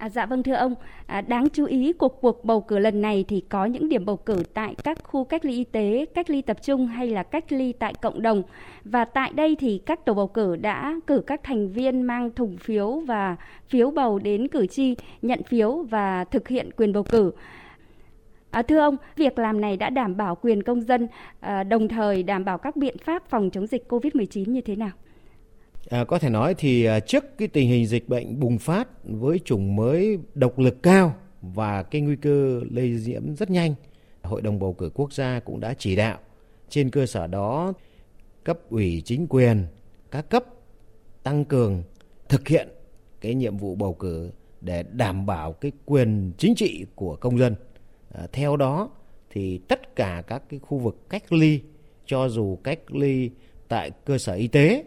À, 0.00 0.08
dạ 0.08 0.26
vâng 0.26 0.42
thưa 0.42 0.54
ông, 0.54 0.74
à, 1.06 1.20
đáng 1.20 1.48
chú 1.52 1.64
ý 1.64 1.92
cuộc 1.92 2.18
cuộc 2.20 2.44
bầu 2.44 2.60
cử 2.60 2.78
lần 2.78 3.02
này 3.02 3.24
thì 3.28 3.40
có 3.48 3.64
những 3.64 3.88
điểm 3.88 4.04
bầu 4.04 4.16
cử 4.16 4.42
tại 4.54 4.74
các 4.84 4.98
khu 5.02 5.24
cách 5.24 5.44
ly 5.44 5.52
y 5.52 5.64
tế, 5.64 6.06
cách 6.14 6.30
ly 6.30 6.42
tập 6.42 6.56
trung 6.62 6.86
hay 6.86 7.08
là 7.08 7.22
cách 7.22 7.52
ly 7.52 7.72
tại 7.72 7.94
cộng 8.02 8.22
đồng. 8.22 8.42
Và 8.84 9.04
tại 9.04 9.32
đây 9.34 9.56
thì 9.60 9.80
các 9.86 10.04
tổ 10.04 10.14
bầu 10.14 10.26
cử 10.26 10.56
đã 10.56 11.00
cử 11.06 11.22
các 11.26 11.40
thành 11.44 11.68
viên 11.68 12.02
mang 12.02 12.30
thùng 12.34 12.56
phiếu 12.56 13.02
và 13.06 13.36
phiếu 13.68 13.90
bầu 13.90 14.18
đến 14.18 14.48
cử 14.48 14.66
tri 14.66 14.96
nhận 15.22 15.42
phiếu 15.42 15.82
và 15.82 16.24
thực 16.24 16.48
hiện 16.48 16.70
quyền 16.76 16.92
bầu 16.92 17.02
cử. 17.02 17.32
À, 18.50 18.62
thưa 18.62 18.78
ông, 18.78 18.96
việc 19.16 19.38
làm 19.38 19.60
này 19.60 19.76
đã 19.76 19.90
đảm 19.90 20.16
bảo 20.16 20.34
quyền 20.34 20.62
công 20.62 20.80
dân, 20.80 21.08
à, 21.40 21.62
đồng 21.62 21.88
thời 21.88 22.22
đảm 22.22 22.44
bảo 22.44 22.58
các 22.58 22.76
biện 22.76 22.96
pháp 22.98 23.22
phòng 23.28 23.50
chống 23.50 23.66
dịch 23.66 23.84
COVID-19 23.88 24.50
như 24.50 24.60
thế 24.60 24.76
nào? 24.76 24.90
À, 25.90 26.04
có 26.04 26.18
thể 26.18 26.30
nói 26.30 26.54
thì 26.58 26.84
à, 26.84 27.00
trước 27.00 27.38
cái 27.38 27.48
tình 27.48 27.68
hình 27.68 27.86
dịch 27.86 28.08
bệnh 28.08 28.40
bùng 28.40 28.58
phát 28.58 28.88
với 29.04 29.38
chủng 29.38 29.76
mới 29.76 30.18
độc 30.34 30.58
lực 30.58 30.82
cao 30.82 31.14
và 31.42 31.82
cái 31.82 32.00
nguy 32.00 32.16
cơ 32.16 32.60
lây 32.70 32.90
nhiễm 33.06 33.36
rất 33.36 33.50
nhanh, 33.50 33.74
Hội 34.22 34.42
đồng 34.42 34.58
bầu 34.58 34.72
cử 34.72 34.90
quốc 34.94 35.12
gia 35.12 35.40
cũng 35.40 35.60
đã 35.60 35.74
chỉ 35.78 35.96
đạo 35.96 36.18
trên 36.68 36.90
cơ 36.90 37.06
sở 37.06 37.26
đó 37.26 37.72
cấp 38.44 38.58
ủy 38.70 39.02
chính 39.04 39.26
quyền 39.26 39.66
các 40.10 40.30
cấp 40.30 40.44
tăng 41.22 41.44
cường 41.44 41.82
thực 42.28 42.48
hiện 42.48 42.68
cái 43.20 43.34
nhiệm 43.34 43.56
vụ 43.56 43.74
bầu 43.74 43.94
cử 43.94 44.30
để 44.60 44.84
đảm 44.92 45.26
bảo 45.26 45.52
cái 45.52 45.72
quyền 45.84 46.32
chính 46.38 46.54
trị 46.54 46.86
của 46.94 47.16
công 47.16 47.38
dân. 47.38 47.54
À, 48.14 48.26
theo 48.32 48.56
đó 48.56 48.90
thì 49.30 49.58
tất 49.58 49.96
cả 49.96 50.22
các 50.26 50.42
cái 50.48 50.60
khu 50.62 50.78
vực 50.78 51.10
cách 51.10 51.32
ly 51.32 51.60
cho 52.06 52.28
dù 52.28 52.56
cách 52.64 52.92
ly 52.92 53.30
tại 53.68 53.90
cơ 54.04 54.18
sở 54.18 54.32
y 54.32 54.48
tế, 54.48 54.84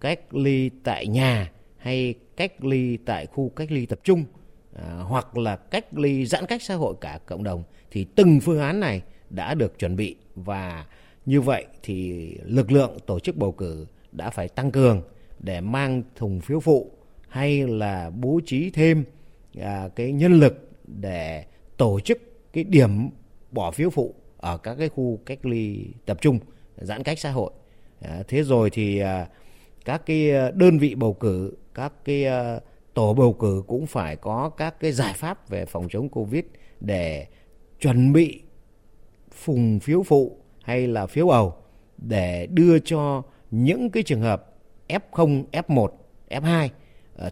cách 0.00 0.34
ly 0.34 0.70
tại 0.84 1.06
nhà 1.06 1.52
hay 1.76 2.14
cách 2.36 2.64
ly 2.64 2.96
tại 2.96 3.26
khu 3.26 3.48
cách 3.48 3.72
ly 3.72 3.86
tập 3.86 4.00
trung 4.04 4.24
à, 4.76 4.98
hoặc 5.08 5.36
là 5.36 5.56
cách 5.56 5.98
ly 5.98 6.26
giãn 6.26 6.46
cách 6.46 6.62
xã 6.62 6.74
hội 6.74 6.94
cả 7.00 7.18
cộng 7.26 7.44
đồng 7.44 7.62
thì 7.90 8.06
từng 8.14 8.40
phương 8.40 8.60
án 8.60 8.80
này 8.80 9.02
đã 9.30 9.54
được 9.54 9.78
chuẩn 9.78 9.96
bị. 9.96 10.16
Và 10.34 10.86
như 11.26 11.40
vậy 11.40 11.66
thì 11.82 12.30
lực 12.44 12.72
lượng 12.72 12.98
tổ 13.06 13.20
chức 13.20 13.36
bầu 13.36 13.52
cử 13.52 13.86
đã 14.12 14.30
phải 14.30 14.48
tăng 14.48 14.70
cường 14.70 15.02
để 15.38 15.60
mang 15.60 16.02
thùng 16.16 16.40
phiếu 16.40 16.60
phụ 16.60 16.90
hay 17.28 17.66
là 17.66 18.10
bố 18.10 18.40
trí 18.46 18.70
thêm 18.70 19.04
à, 19.60 19.88
cái 19.96 20.12
nhân 20.12 20.32
lực 20.40 20.70
để 20.86 21.44
tổ 21.76 22.00
chức 22.00 22.33
cái 22.54 22.64
điểm 22.64 23.10
bỏ 23.50 23.70
phiếu 23.70 23.90
phụ 23.90 24.14
ở 24.36 24.56
các 24.56 24.74
cái 24.74 24.88
khu 24.88 25.18
cách 25.26 25.46
ly 25.46 25.86
tập 26.06 26.18
trung 26.20 26.38
giãn 26.76 27.02
cách 27.02 27.18
xã 27.18 27.30
hội. 27.30 27.50
À, 28.00 28.22
thế 28.28 28.42
rồi 28.42 28.70
thì 28.70 28.98
à, 28.98 29.28
các 29.84 30.06
cái 30.06 30.30
à, 30.30 30.50
đơn 30.54 30.78
vị 30.78 30.94
bầu 30.94 31.14
cử 31.14 31.52
các 31.74 31.92
cái 32.04 32.24
à, 32.24 32.60
tổ 32.94 33.14
bầu 33.14 33.32
cử 33.32 33.62
cũng 33.66 33.86
phải 33.86 34.16
có 34.16 34.50
các 34.56 34.80
cái 34.80 34.92
giải 34.92 35.12
pháp 35.12 35.48
về 35.48 35.66
phòng 35.66 35.86
chống 35.90 36.08
covid 36.08 36.44
để 36.80 37.26
chuẩn 37.80 38.12
bị 38.12 38.40
phùng 39.32 39.80
phiếu 39.80 40.02
phụ 40.02 40.38
hay 40.62 40.86
là 40.86 41.06
phiếu 41.06 41.26
bầu 41.26 41.54
để 41.98 42.46
đưa 42.46 42.78
cho 42.78 43.22
những 43.50 43.90
cái 43.90 44.02
trường 44.02 44.20
hợp 44.20 44.54
F0, 44.88 45.44
F1, 45.52 45.88
F2 46.30 46.68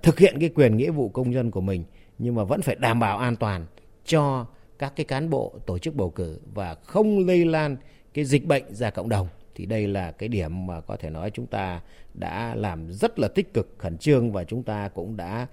thực 0.03 0.19
hiện 0.19 0.37
cái 0.41 0.51
quyền 0.55 0.77
nghĩa 0.77 0.91
vụ 0.91 1.09
công 1.09 1.35
dân 1.35 1.51
của 1.51 1.61
mình 1.61 1.85
nhưng 2.19 2.35
mà 2.35 2.45
vẫn 2.45 2.63
phải 2.63 2.75
đảm 2.75 3.01
bảo 3.01 3.19
an 3.19 3.37
toàn 3.37 3.67
cho 4.05 4.47
các 4.83 4.93
cái 4.97 5.05
cán 5.05 5.31
bộ 5.31 5.53
tổ 5.67 5.79
chức 5.79 5.95
bầu 5.95 6.11
cử 6.11 6.39
và 6.55 6.75
không 6.75 7.27
lây 7.27 7.45
lan 7.45 7.77
cái 8.15 8.25
dịch 8.25 8.47
bệnh 8.47 8.75
ra 8.75 8.91
cộng 8.91 9.09
đồng 9.09 9.29
thì 9.55 9.67
đây 9.67 9.87
là 9.87 10.13
cái 10.13 10.29
điểm 10.29 10.67
mà 10.67 10.81
có 10.81 10.97
thể 10.97 11.11
nói 11.11 11.31
chúng 11.31 11.47
ta 11.47 11.81
đã 12.15 12.55
làm 12.55 12.93
rất 12.93 13.19
là 13.19 13.29
tích 13.29 13.55
cực 13.55 13.75
khẩn 13.79 13.99
trương 13.99 14.33
và 14.33 14.45
chúng 14.45 14.63
ta 14.63 14.89
cũng 14.89 15.17
đã 15.17 15.47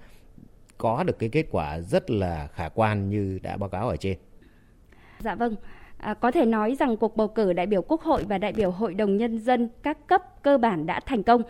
có 0.78 1.04
được 1.04 1.18
cái 1.18 1.28
kết 1.28 1.46
quả 1.50 1.80
rất 1.80 2.10
là 2.10 2.46
khả 2.46 2.68
quan 2.68 3.10
như 3.10 3.38
đã 3.42 3.56
báo 3.56 3.68
cáo 3.68 3.88
ở 3.88 3.96
trên. 3.96 4.18
Dạ 5.20 5.34
vâng. 5.34 5.56
À, 5.98 6.14
có 6.14 6.30
thể 6.30 6.46
nói 6.46 6.76
rằng 6.78 6.96
cuộc 6.96 7.16
bầu 7.16 7.28
cử 7.28 7.52
đại 7.52 7.66
biểu 7.66 7.82
Quốc 7.82 8.02
hội 8.02 8.24
và 8.24 8.38
đại 8.38 8.52
biểu 8.52 8.70
Hội 8.70 8.94
đồng 8.94 9.16
Nhân 9.16 9.38
dân 9.38 9.68
các 9.82 10.06
cấp 10.06 10.42
cơ 10.42 10.58
bản 10.58 10.86
đã 10.86 11.00
thành 11.00 11.22
công. 11.22 11.42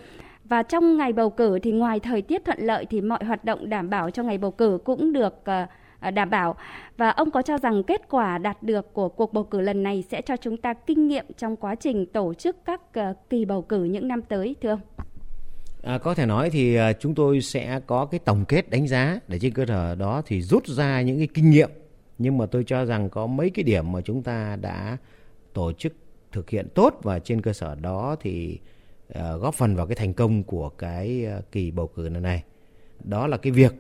Và 0.44 0.62
trong 0.62 0.96
ngày 0.96 1.12
bầu 1.12 1.30
cử 1.30 1.58
thì 1.62 1.72
ngoài 1.72 2.00
thời 2.00 2.22
tiết 2.22 2.44
thuận 2.44 2.58
lợi 2.60 2.86
thì 2.90 3.00
mọi 3.00 3.24
hoạt 3.24 3.44
động 3.44 3.68
đảm 3.68 3.90
bảo 3.90 4.10
cho 4.10 4.22
ngày 4.22 4.38
bầu 4.38 4.50
cử 4.50 4.78
cũng 4.84 5.12
được 5.12 5.34
uh, 5.34 5.68
À, 6.00 6.10
đảm 6.10 6.30
bảo. 6.30 6.56
Và 6.96 7.10
ông 7.10 7.30
có 7.30 7.42
cho 7.42 7.58
rằng 7.58 7.82
kết 7.82 8.00
quả 8.10 8.38
đạt 8.38 8.62
được 8.62 8.94
của 8.94 9.08
cuộc 9.08 9.32
bầu 9.32 9.44
cử 9.44 9.60
lần 9.60 9.82
này 9.82 10.04
sẽ 10.10 10.22
cho 10.22 10.36
chúng 10.36 10.56
ta 10.56 10.74
kinh 10.74 11.08
nghiệm 11.08 11.24
trong 11.36 11.56
quá 11.56 11.74
trình 11.74 12.06
tổ 12.06 12.34
chức 12.34 12.56
các 12.64 12.80
à, 12.92 13.14
kỳ 13.30 13.44
bầu 13.44 13.62
cử 13.62 13.84
những 13.84 14.08
năm 14.08 14.22
tới 14.22 14.56
thưa 14.62 14.68
ông? 14.68 14.80
À, 15.82 15.98
có 15.98 16.14
thể 16.14 16.26
nói 16.26 16.50
thì 16.50 16.74
à, 16.74 16.92
chúng 16.92 17.14
tôi 17.14 17.40
sẽ 17.40 17.80
có 17.86 18.06
cái 18.06 18.20
tổng 18.24 18.44
kết 18.44 18.70
đánh 18.70 18.86
giá 18.86 19.20
để 19.28 19.38
trên 19.38 19.52
cơ 19.52 19.66
sở 19.66 19.94
đó 19.94 20.22
thì 20.26 20.42
rút 20.42 20.66
ra 20.66 21.02
những 21.02 21.18
cái 21.18 21.28
kinh 21.34 21.50
nghiệm 21.50 21.70
nhưng 22.18 22.38
mà 22.38 22.46
tôi 22.46 22.64
cho 22.66 22.84
rằng 22.84 23.10
có 23.10 23.26
mấy 23.26 23.50
cái 23.50 23.62
điểm 23.62 23.92
mà 23.92 24.00
chúng 24.00 24.22
ta 24.22 24.56
đã 24.60 24.96
tổ 25.52 25.72
chức 25.72 25.92
thực 26.32 26.50
hiện 26.50 26.68
tốt 26.74 26.98
và 27.02 27.18
trên 27.18 27.42
cơ 27.42 27.52
sở 27.52 27.74
đó 27.74 28.16
thì 28.20 28.58
góp 29.12 29.54
phần 29.54 29.76
vào 29.76 29.86
cái 29.86 29.96
thành 29.96 30.14
công 30.14 30.42
của 30.42 30.68
cái 30.68 31.26
kỳ 31.52 31.70
bầu 31.70 31.86
cử 31.86 32.08
lần 32.08 32.22
này 32.22 32.42
đó 33.04 33.26
là 33.26 33.36
cái 33.36 33.52
việc 33.52 33.72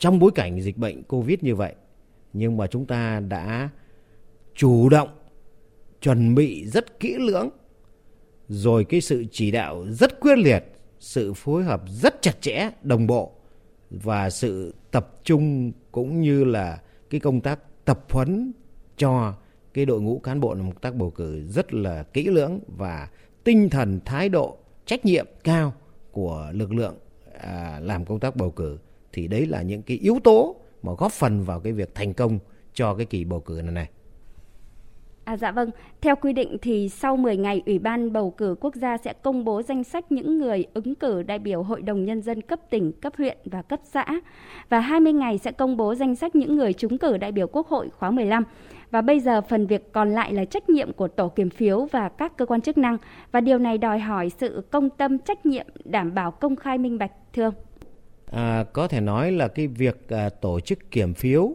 trong 0.00 0.18
bối 0.18 0.30
cảnh 0.34 0.60
dịch 0.60 0.78
bệnh 0.78 1.02
covid 1.02 1.38
như 1.40 1.54
vậy. 1.54 1.74
Nhưng 2.32 2.56
mà 2.56 2.66
chúng 2.66 2.86
ta 2.86 3.20
đã 3.20 3.68
chủ 4.54 4.88
động 4.88 5.08
chuẩn 6.02 6.34
bị 6.34 6.66
rất 6.66 7.00
kỹ 7.00 7.16
lưỡng 7.18 7.48
rồi 8.48 8.84
cái 8.84 9.00
sự 9.00 9.24
chỉ 9.32 9.50
đạo 9.50 9.84
rất 9.88 10.20
quyết 10.20 10.38
liệt 10.38 10.64
sự 11.00 11.32
phối 11.32 11.64
hợp 11.64 11.82
rất 11.86 12.22
chặt 12.22 12.40
chẽ 12.40 12.70
đồng 12.82 13.06
bộ 13.06 13.32
và 13.90 14.30
sự 14.30 14.74
tập 14.90 15.10
trung 15.24 15.72
cũng 15.92 16.20
như 16.20 16.44
là 16.44 16.80
cái 17.10 17.20
công 17.20 17.40
tác 17.40 17.84
tập 17.84 18.04
huấn 18.10 18.52
cho 18.96 19.34
cái 19.74 19.86
đội 19.86 20.00
ngũ 20.00 20.18
cán 20.18 20.40
bộ 20.40 20.54
làm 20.54 20.72
công 20.72 20.80
tác 20.80 20.94
bầu 20.94 21.10
cử 21.10 21.44
rất 21.48 21.74
là 21.74 22.02
kỹ 22.02 22.24
lưỡng 22.24 22.60
và 22.66 23.08
tinh 23.44 23.70
thần 23.70 24.00
thái 24.04 24.28
độ 24.28 24.58
trách 24.86 25.04
nhiệm 25.04 25.26
cao 25.44 25.72
của 26.10 26.50
lực 26.52 26.72
lượng 26.72 26.94
à, 27.40 27.80
làm 27.82 28.04
công 28.04 28.20
tác 28.20 28.36
bầu 28.36 28.50
cử 28.50 28.78
thì 29.12 29.28
đấy 29.28 29.46
là 29.46 29.62
những 29.62 29.82
cái 29.82 29.96
yếu 29.96 30.18
tố 30.24 30.56
mà 30.82 30.92
góp 30.98 31.12
phần 31.12 31.42
vào 31.42 31.60
cái 31.60 31.72
việc 31.72 31.94
thành 31.94 32.14
công 32.14 32.38
cho 32.74 32.94
cái 32.94 33.06
kỳ 33.06 33.24
bầu 33.24 33.40
cử 33.40 33.62
lần 33.62 33.74
này. 33.74 33.88
À, 35.24 35.36
dạ 35.36 35.52
vâng, 35.52 35.70
theo 36.00 36.16
quy 36.16 36.32
định 36.32 36.56
thì 36.62 36.88
sau 36.88 37.16
10 37.16 37.36
ngày 37.36 37.62
Ủy 37.66 37.78
ban 37.78 38.12
bầu 38.12 38.30
cử 38.30 38.54
quốc 38.60 38.74
gia 38.74 38.96
sẽ 38.96 39.12
công 39.12 39.44
bố 39.44 39.62
danh 39.62 39.84
sách 39.84 40.12
những 40.12 40.38
người 40.38 40.64
ứng 40.74 40.94
cử 40.94 41.22
đại 41.22 41.38
biểu 41.38 41.62
Hội 41.62 41.82
đồng 41.82 42.04
Nhân 42.04 42.22
dân 42.22 42.40
cấp 42.40 42.60
tỉnh, 42.70 42.92
cấp 42.92 43.12
huyện 43.18 43.38
và 43.44 43.62
cấp 43.62 43.80
xã. 43.84 44.04
Và 44.68 44.80
20 44.80 45.12
ngày 45.12 45.38
sẽ 45.38 45.52
công 45.52 45.76
bố 45.76 45.94
danh 45.94 46.16
sách 46.16 46.36
những 46.36 46.56
người 46.56 46.72
trúng 46.72 46.98
cử 46.98 47.16
đại 47.16 47.32
biểu 47.32 47.46
Quốc 47.46 47.68
hội 47.68 47.88
khóa 47.90 48.10
15. 48.10 48.44
Và 48.90 49.00
bây 49.00 49.20
giờ 49.20 49.40
phần 49.40 49.66
việc 49.66 49.92
còn 49.92 50.12
lại 50.12 50.32
là 50.32 50.44
trách 50.44 50.70
nhiệm 50.70 50.92
của 50.92 51.08
tổ 51.08 51.28
kiểm 51.28 51.50
phiếu 51.50 51.86
và 51.92 52.08
các 52.08 52.36
cơ 52.36 52.46
quan 52.46 52.60
chức 52.60 52.78
năng. 52.78 52.98
Và 53.32 53.40
điều 53.40 53.58
này 53.58 53.78
đòi 53.78 53.98
hỏi 53.98 54.30
sự 54.38 54.62
công 54.70 54.90
tâm 54.90 55.18
trách 55.18 55.46
nhiệm 55.46 55.66
đảm 55.84 56.14
bảo 56.14 56.30
công 56.30 56.56
khai 56.56 56.78
minh 56.78 56.98
bạch, 56.98 57.12
thưa 57.32 57.42
ông. 57.42 57.54
À, 58.30 58.64
có 58.72 58.88
thể 58.88 59.00
nói 59.00 59.32
là 59.32 59.48
cái 59.48 59.66
việc 59.66 60.08
à, 60.08 60.28
tổ 60.28 60.60
chức 60.60 60.90
kiểm 60.90 61.14
phiếu 61.14 61.52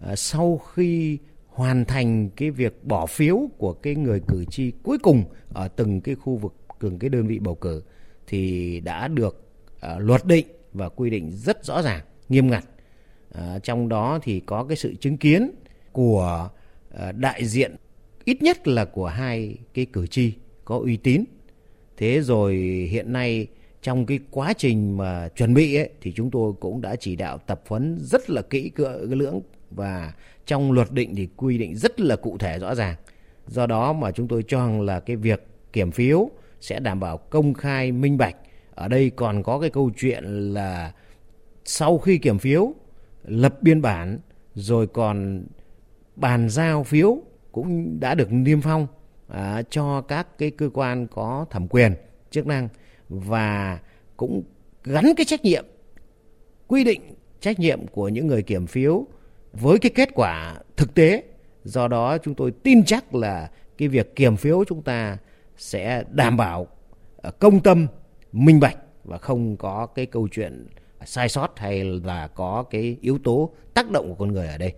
à, 0.00 0.16
sau 0.16 0.58
khi 0.58 1.18
hoàn 1.46 1.84
thành 1.84 2.30
cái 2.30 2.50
việc 2.50 2.84
bỏ 2.84 3.06
phiếu 3.06 3.48
của 3.58 3.72
cái 3.72 3.94
người 3.94 4.20
cử 4.28 4.44
tri 4.44 4.70
cuối 4.82 4.98
cùng 4.98 5.24
ở 5.54 5.68
từng 5.68 6.00
cái 6.00 6.14
khu 6.14 6.36
vực 6.36 6.54
từng 6.80 6.98
cái 6.98 7.10
đơn 7.10 7.26
vị 7.26 7.38
bầu 7.38 7.54
cử 7.54 7.82
thì 8.26 8.80
đã 8.80 9.08
được 9.08 9.48
à, 9.80 9.98
luật 9.98 10.24
định 10.24 10.46
và 10.72 10.88
quy 10.88 11.10
định 11.10 11.30
rất 11.30 11.64
rõ 11.64 11.82
ràng 11.82 12.00
nghiêm 12.28 12.50
ngặt. 12.50 12.64
À, 13.32 13.58
trong 13.62 13.88
đó 13.88 14.18
thì 14.22 14.40
có 14.40 14.64
cái 14.64 14.76
sự 14.76 14.94
chứng 14.94 15.16
kiến 15.16 15.50
của 15.92 16.48
à, 16.98 17.12
đại 17.12 17.46
diện 17.46 17.76
ít 18.24 18.42
nhất 18.42 18.68
là 18.68 18.84
của 18.84 19.06
hai 19.06 19.56
cái 19.74 19.86
cử 19.86 20.06
tri 20.06 20.32
có 20.64 20.78
uy 20.78 20.96
tín. 20.96 21.24
Thế 21.96 22.20
rồi 22.20 22.54
hiện 22.90 23.12
nay 23.12 23.46
trong 23.82 24.06
cái 24.06 24.18
quá 24.30 24.52
trình 24.52 24.96
mà 24.96 25.28
chuẩn 25.28 25.54
bị 25.54 25.76
ấy, 25.76 25.90
thì 26.00 26.12
chúng 26.16 26.30
tôi 26.30 26.52
cũng 26.60 26.80
đã 26.80 26.96
chỉ 26.96 27.16
đạo 27.16 27.38
tập 27.38 27.62
huấn 27.68 27.98
rất 28.00 28.30
là 28.30 28.42
kỹ 28.42 28.68
cỡ 28.68 28.98
lưỡng 29.02 29.40
và 29.70 30.12
trong 30.46 30.72
luật 30.72 30.92
định 30.92 31.14
thì 31.14 31.28
quy 31.36 31.58
định 31.58 31.76
rất 31.76 32.00
là 32.00 32.16
cụ 32.16 32.38
thể 32.38 32.58
rõ 32.58 32.74
ràng. 32.74 32.94
Do 33.46 33.66
đó 33.66 33.92
mà 33.92 34.10
chúng 34.10 34.28
tôi 34.28 34.44
cho 34.48 34.58
rằng 34.58 34.80
là 34.80 35.00
cái 35.00 35.16
việc 35.16 35.46
kiểm 35.72 35.90
phiếu 35.90 36.30
sẽ 36.60 36.80
đảm 36.80 37.00
bảo 37.00 37.16
công 37.16 37.54
khai 37.54 37.92
minh 37.92 38.16
bạch. 38.16 38.36
Ở 38.74 38.88
đây 38.88 39.10
còn 39.10 39.42
có 39.42 39.58
cái 39.58 39.70
câu 39.70 39.90
chuyện 39.96 40.24
là 40.54 40.92
sau 41.64 41.98
khi 41.98 42.18
kiểm 42.18 42.38
phiếu 42.38 42.74
lập 43.24 43.62
biên 43.62 43.82
bản 43.82 44.18
rồi 44.54 44.86
còn 44.86 45.44
bàn 46.16 46.48
giao 46.48 46.84
phiếu 46.84 47.18
cũng 47.52 48.00
đã 48.00 48.14
được 48.14 48.32
niêm 48.32 48.60
phong 48.60 48.86
à, 49.28 49.62
cho 49.70 50.00
các 50.00 50.38
cái 50.38 50.50
cơ 50.50 50.70
quan 50.74 51.06
có 51.06 51.46
thẩm 51.50 51.68
quyền 51.68 51.94
chức 52.30 52.46
năng 52.46 52.68
và 53.08 53.78
cũng 54.16 54.42
gắn 54.84 55.04
cái 55.16 55.24
trách 55.24 55.44
nhiệm 55.44 55.64
quy 56.66 56.84
định 56.84 57.00
trách 57.40 57.58
nhiệm 57.58 57.86
của 57.86 58.08
những 58.08 58.26
người 58.26 58.42
kiểm 58.42 58.66
phiếu 58.66 59.06
với 59.52 59.78
cái 59.78 59.90
kết 59.94 60.08
quả 60.14 60.56
thực 60.76 60.94
tế 60.94 61.22
do 61.64 61.88
đó 61.88 62.18
chúng 62.18 62.34
tôi 62.34 62.50
tin 62.50 62.84
chắc 62.84 63.14
là 63.14 63.50
cái 63.78 63.88
việc 63.88 64.16
kiểm 64.16 64.36
phiếu 64.36 64.64
chúng 64.64 64.82
ta 64.82 65.18
sẽ 65.56 66.04
đảm 66.10 66.36
bảo 66.36 66.66
ờ, 67.16 67.30
công 67.30 67.60
tâm 67.60 67.86
minh 68.32 68.60
bạch 68.60 68.76
và 69.04 69.18
không 69.18 69.56
có 69.56 69.86
cái 69.86 70.06
câu 70.06 70.28
chuyện 70.28 70.66
sai 71.04 71.28
sót 71.28 71.58
hay 71.58 71.84
là 71.84 72.28
có 72.28 72.64
cái 72.70 72.96
yếu 73.00 73.18
tố 73.24 73.50
tác 73.74 73.90
động 73.90 74.08
của 74.08 74.14
con 74.14 74.32
người 74.32 74.46
ở 74.46 74.58
đây. 74.58 74.74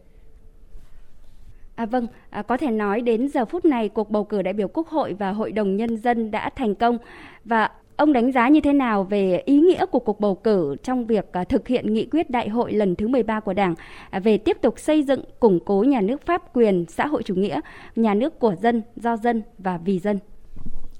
À, 1.75 1.87
vâng, 1.87 2.07
à, 2.31 2.43
có 2.43 2.57
thể 2.57 2.71
nói 2.71 3.01
đến 3.01 3.29
giờ 3.29 3.45
phút 3.45 3.65
này 3.65 3.89
cuộc 3.89 4.11
bầu 4.11 4.25
cử 4.25 4.43
đại 4.43 4.55
biểu 4.55 4.69
Quốc 4.69 4.89
hội 4.89 5.15
và 5.15 5.31
Hội 5.31 5.53
đồng 5.53 5.77
Nhân 5.77 5.97
dân 5.97 6.31
đã 6.31 6.51
thành 6.57 6.75
công 6.75 6.99
và 7.45 7.71
Ông 7.99 8.13
đánh 8.13 8.33
giá 8.33 8.49
như 8.49 8.61
thế 8.61 8.73
nào 8.73 9.05
về 9.05 9.43
ý 9.45 9.61
nghĩa 9.61 9.87
của 9.87 9.99
cuộc 9.99 10.21
bầu 10.21 10.35
cử 10.35 10.77
trong 10.83 11.07
việc 11.07 11.33
à, 11.33 11.45
thực 11.45 11.69
hiện 11.69 11.95
nghị 11.95 12.07
quyết 12.07 12.31
đại 12.31 12.49
hội 12.49 12.73
lần 12.73 12.97
thứ 12.97 13.09
13 13.09 13.41
của 13.41 13.53
Đảng 13.53 13.75
à, 14.11 14.21
về 14.21 14.39
tiếp 14.39 14.57
tục 14.63 14.79
xây 14.79 15.03
dựng, 15.03 15.25
củng 15.41 15.61
cố 15.65 15.85
nhà 15.89 16.01
nước 16.01 16.27
pháp 16.27 16.43
quyền 16.57 16.85
xã 16.89 17.07
hội 17.07 17.23
chủ 17.23 17.35
nghĩa, 17.35 17.61
nhà 17.97 18.15
nước 18.15 18.39
của 18.39 18.55
dân, 18.63 18.83
do 18.97 19.17
dân 19.17 19.43
và 19.59 19.79
vì 19.79 19.99
dân? 19.99 20.19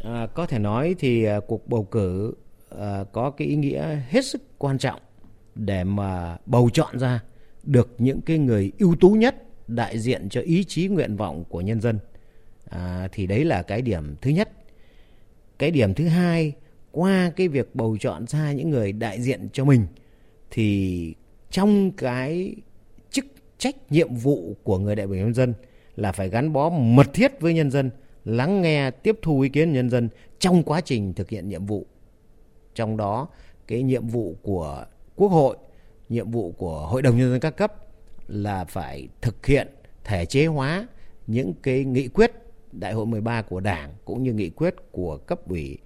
À, 0.05 0.27
có 0.35 0.47
thể 0.47 0.59
nói 0.59 0.95
thì 0.99 1.25
à, 1.25 1.41
cuộc 1.47 1.69
bầu 1.69 1.85
cử 1.85 2.35
à, 2.79 3.05
có 3.13 3.31
cái 3.31 3.49
ý 3.49 3.57
nghĩa 3.57 3.99
hết 4.09 4.25
sức 4.25 4.43
quan 4.59 4.79
trọng 4.79 5.01
để 5.55 5.85
mà 5.85 6.37
bầu 6.47 6.71
chọn 6.73 6.99
ra 6.99 7.21
được 7.63 7.95
những 7.99 8.21
cái 8.21 8.39
người 8.39 8.73
ưu 8.79 8.95
tú 9.01 9.11
nhất 9.11 9.35
đại 9.67 9.99
diện 9.99 10.29
cho 10.29 10.41
ý 10.41 10.65
chí 10.65 10.89
nguyện 10.89 11.17
vọng 11.17 11.45
của 11.49 11.61
nhân 11.61 11.81
dân 11.81 11.99
À, 12.71 13.09
thì 13.13 13.27
đấy 13.27 13.45
là 13.45 13.63
cái 13.63 13.83
điểm 13.83 14.17
thứ 14.21 14.31
nhất. 14.31 14.49
Cái 15.59 15.71
điểm 15.71 15.95
thứ 15.95 16.09
hai 16.09 16.53
qua 16.93 17.33
cái 17.37 17.49
việc 17.49 17.75
bầu 17.75 17.97
chọn 18.01 18.27
ra 18.27 18.53
những 18.53 18.71
người 18.71 18.93
đại 18.93 19.21
diện 19.21 19.49
cho 19.53 19.65
mình 19.65 19.87
thì 20.51 21.15
trong 21.51 21.91
cái 21.91 22.57
chức 23.11 23.25
trách 23.59 23.93
nhiệm 23.93 24.15
vụ 24.15 24.57
của 24.63 24.79
người 24.79 24.97
đại 24.97 25.07
biểu 25.07 25.17
nhân 25.17 25.35
dân 25.35 25.55
là 25.97 26.13
phải 26.13 26.29
gắn 26.29 26.53
bó 26.53 26.71
mật 26.71 27.15
thiết 27.15 27.41
với 27.41 27.55
nhân 27.55 27.71
dân, 27.71 27.91
lắng 28.25 28.63
nghe, 28.63 28.91
tiếp 28.91 29.19
thu 29.23 29.41
ý 29.41 29.49
kiến 29.49 29.73
nhân 29.73 29.91
dân 29.91 30.09
trong 30.39 30.63
quá 30.63 30.81
trình 30.81 31.15
thực 31.15 31.29
hiện 31.29 31.49
nhiệm 31.49 31.67
vụ. 31.67 31.87
Trong 32.75 32.97
đó 32.97 33.29
cái 33.67 33.83
nhiệm 33.83 34.09
vụ 34.09 34.37
của 34.43 34.87
Quốc 35.17 35.29
hội, 35.29 35.57
nhiệm 36.09 36.31
vụ 36.31 36.53
của 36.53 36.87
Hội 36.87 37.03
đồng 37.03 37.19
nhân 37.19 37.31
dân 37.31 37.41
các 37.41 37.57
cấp 37.57 37.75
là 38.29 38.65
phải 38.65 39.09
thực 39.21 39.47
hiện 39.47 39.69
thể 40.05 40.27
chế 40.27 40.47
hóa 40.47 40.87
những 41.27 41.53
cái 41.63 41.85
nghị 41.85 42.09
quyết 42.09 42.33
Đại 42.73 42.93
hội 42.93 43.07
13 43.07 43.43
của 43.43 43.61
Đảng 43.61 43.95
cũng 44.05 44.23
như 44.23 44.33
nghị 44.33 44.51
quyết 44.51 44.75
của 44.93 45.17
cấp 45.17 45.49
ủy 45.49 45.79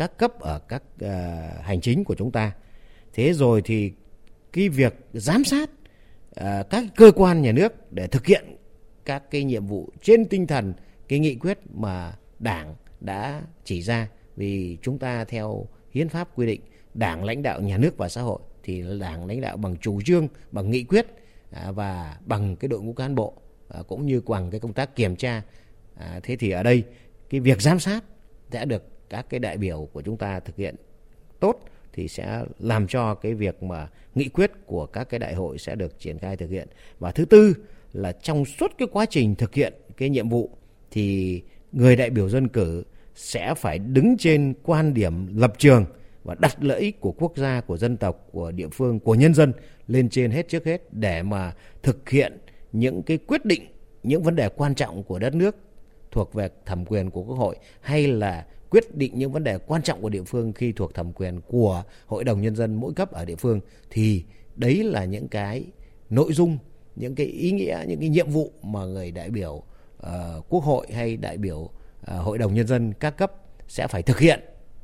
các 0.00 0.18
cấp 0.18 0.40
ở 0.40 0.58
các 0.58 0.82
uh, 1.04 1.10
hành 1.62 1.80
chính 1.80 2.04
của 2.04 2.14
chúng 2.14 2.32
ta. 2.32 2.52
Thế 3.12 3.32
rồi 3.32 3.62
thì 3.64 3.92
cái 4.52 4.68
việc 4.68 4.94
giám 5.12 5.44
sát 5.44 5.70
uh, 6.40 6.70
các 6.70 6.84
cơ 6.96 7.12
quan 7.16 7.42
nhà 7.42 7.52
nước 7.52 7.92
để 7.92 8.06
thực 8.06 8.26
hiện 8.26 8.56
các 9.04 9.30
cái 9.30 9.44
nhiệm 9.44 9.66
vụ 9.66 9.88
trên 10.02 10.24
tinh 10.24 10.46
thần 10.46 10.74
cái 11.08 11.18
nghị 11.18 11.34
quyết 11.34 11.58
mà 11.74 12.16
Đảng 12.38 12.74
đã 13.00 13.42
chỉ 13.64 13.82
ra 13.82 14.08
vì 14.36 14.78
chúng 14.82 14.98
ta 14.98 15.24
theo 15.24 15.66
hiến 15.90 16.08
pháp 16.08 16.28
quy 16.38 16.46
định 16.46 16.60
Đảng 16.94 17.24
lãnh 17.24 17.42
đạo 17.42 17.60
nhà 17.60 17.78
nước 17.78 17.96
và 17.96 18.08
xã 18.08 18.22
hội 18.22 18.40
thì 18.62 18.84
Đảng 19.00 19.26
lãnh 19.26 19.40
đạo 19.40 19.56
bằng 19.56 19.76
chủ 19.76 20.00
trương, 20.02 20.28
bằng 20.50 20.70
nghị 20.70 20.84
quyết 20.84 21.06
uh, 21.50 21.74
và 21.74 22.16
bằng 22.26 22.56
cái 22.56 22.68
đội 22.68 22.80
ngũ 22.82 22.92
cán 22.92 23.14
bộ 23.14 23.34
uh, 23.80 23.86
cũng 23.86 24.06
như 24.06 24.20
bằng 24.20 24.50
cái 24.50 24.60
công 24.60 24.72
tác 24.72 24.96
kiểm 24.96 25.16
tra. 25.16 25.42
uh, 25.94 26.22
thế 26.22 26.36
thì 26.36 26.50
ở 26.50 26.62
đây 26.62 26.82
cái 27.30 27.40
việc 27.40 27.62
giám 27.62 27.78
sát 27.78 28.04
sẽ 28.50 28.64
được 28.64 28.89
các 29.10 29.26
cái 29.30 29.40
đại 29.40 29.56
biểu 29.56 29.88
của 29.92 30.02
chúng 30.02 30.16
ta 30.16 30.40
thực 30.40 30.56
hiện 30.56 30.74
tốt 31.40 31.60
thì 31.92 32.08
sẽ 32.08 32.44
làm 32.58 32.86
cho 32.86 33.14
cái 33.14 33.34
việc 33.34 33.62
mà 33.62 33.88
nghị 34.14 34.28
quyết 34.28 34.50
của 34.66 34.86
các 34.86 35.04
cái 35.04 35.18
đại 35.18 35.34
hội 35.34 35.58
sẽ 35.58 35.74
được 35.74 35.98
triển 35.98 36.18
khai 36.18 36.36
thực 36.36 36.50
hiện. 36.50 36.68
Và 36.98 37.12
thứ 37.12 37.24
tư 37.24 37.54
là 37.92 38.12
trong 38.12 38.44
suốt 38.44 38.72
cái 38.78 38.88
quá 38.92 39.06
trình 39.06 39.34
thực 39.34 39.54
hiện 39.54 39.74
cái 39.96 40.08
nhiệm 40.08 40.28
vụ 40.28 40.50
thì 40.90 41.42
người 41.72 41.96
đại 41.96 42.10
biểu 42.10 42.28
dân 42.28 42.48
cử 42.48 42.84
sẽ 43.14 43.54
phải 43.54 43.78
đứng 43.78 44.16
trên 44.18 44.54
quan 44.62 44.94
điểm 44.94 45.38
lập 45.38 45.52
trường 45.58 45.84
và 46.24 46.36
đặt 46.38 46.64
lợi 46.64 46.80
ích 46.80 47.00
của 47.00 47.12
quốc 47.12 47.36
gia, 47.36 47.60
của 47.60 47.76
dân 47.76 47.96
tộc, 47.96 48.28
của 48.32 48.52
địa 48.52 48.68
phương, 48.72 49.00
của 49.00 49.14
nhân 49.14 49.34
dân 49.34 49.52
lên 49.86 50.08
trên 50.08 50.30
hết 50.30 50.48
trước 50.48 50.64
hết 50.64 50.92
để 50.92 51.22
mà 51.22 51.54
thực 51.82 52.08
hiện 52.08 52.38
những 52.72 53.02
cái 53.02 53.18
quyết 53.18 53.44
định, 53.44 53.62
những 54.02 54.22
vấn 54.22 54.36
đề 54.36 54.48
quan 54.48 54.74
trọng 54.74 55.02
của 55.02 55.18
đất 55.18 55.34
nước 55.34 55.56
thuộc 56.10 56.34
về 56.34 56.48
thẩm 56.66 56.84
quyền 56.84 57.10
của 57.10 57.22
Quốc 57.22 57.36
hội 57.36 57.56
hay 57.80 58.06
là 58.06 58.46
quyết 58.70 58.96
định 58.96 59.12
những 59.18 59.32
vấn 59.32 59.44
đề 59.44 59.58
quan 59.58 59.82
trọng 59.82 60.02
của 60.02 60.08
địa 60.08 60.22
phương 60.22 60.52
khi 60.52 60.72
thuộc 60.72 60.94
thẩm 60.94 61.12
quyền 61.12 61.40
của 61.40 61.82
Hội 62.06 62.24
đồng 62.24 62.40
Nhân 62.40 62.56
dân 62.56 62.74
mỗi 62.74 62.92
cấp 62.94 63.12
ở 63.12 63.24
địa 63.24 63.36
phương 63.36 63.60
thì 63.90 64.24
đấy 64.56 64.84
là 64.84 65.04
những 65.04 65.28
cái 65.28 65.64
nội 66.10 66.32
dung, 66.32 66.58
những 66.96 67.14
cái 67.14 67.26
ý 67.26 67.52
nghĩa, 67.52 67.84
những 67.88 68.00
cái 68.00 68.08
nhiệm 68.08 68.30
vụ 68.30 68.52
mà 68.62 68.84
người 68.84 69.10
đại 69.10 69.30
biểu 69.30 69.52
uh, 69.52 70.06
Quốc 70.48 70.64
hội 70.64 70.86
hay 70.92 71.16
đại 71.16 71.36
biểu 71.36 71.58
uh, 71.58 71.70
Hội 72.06 72.38
đồng 72.38 72.54
Nhân 72.54 72.66
dân 72.66 72.92
các 72.92 73.10
cấp 73.10 73.32
sẽ 73.68 73.86
phải 73.86 74.02
thực 74.02 74.18
hiện. 74.18 74.40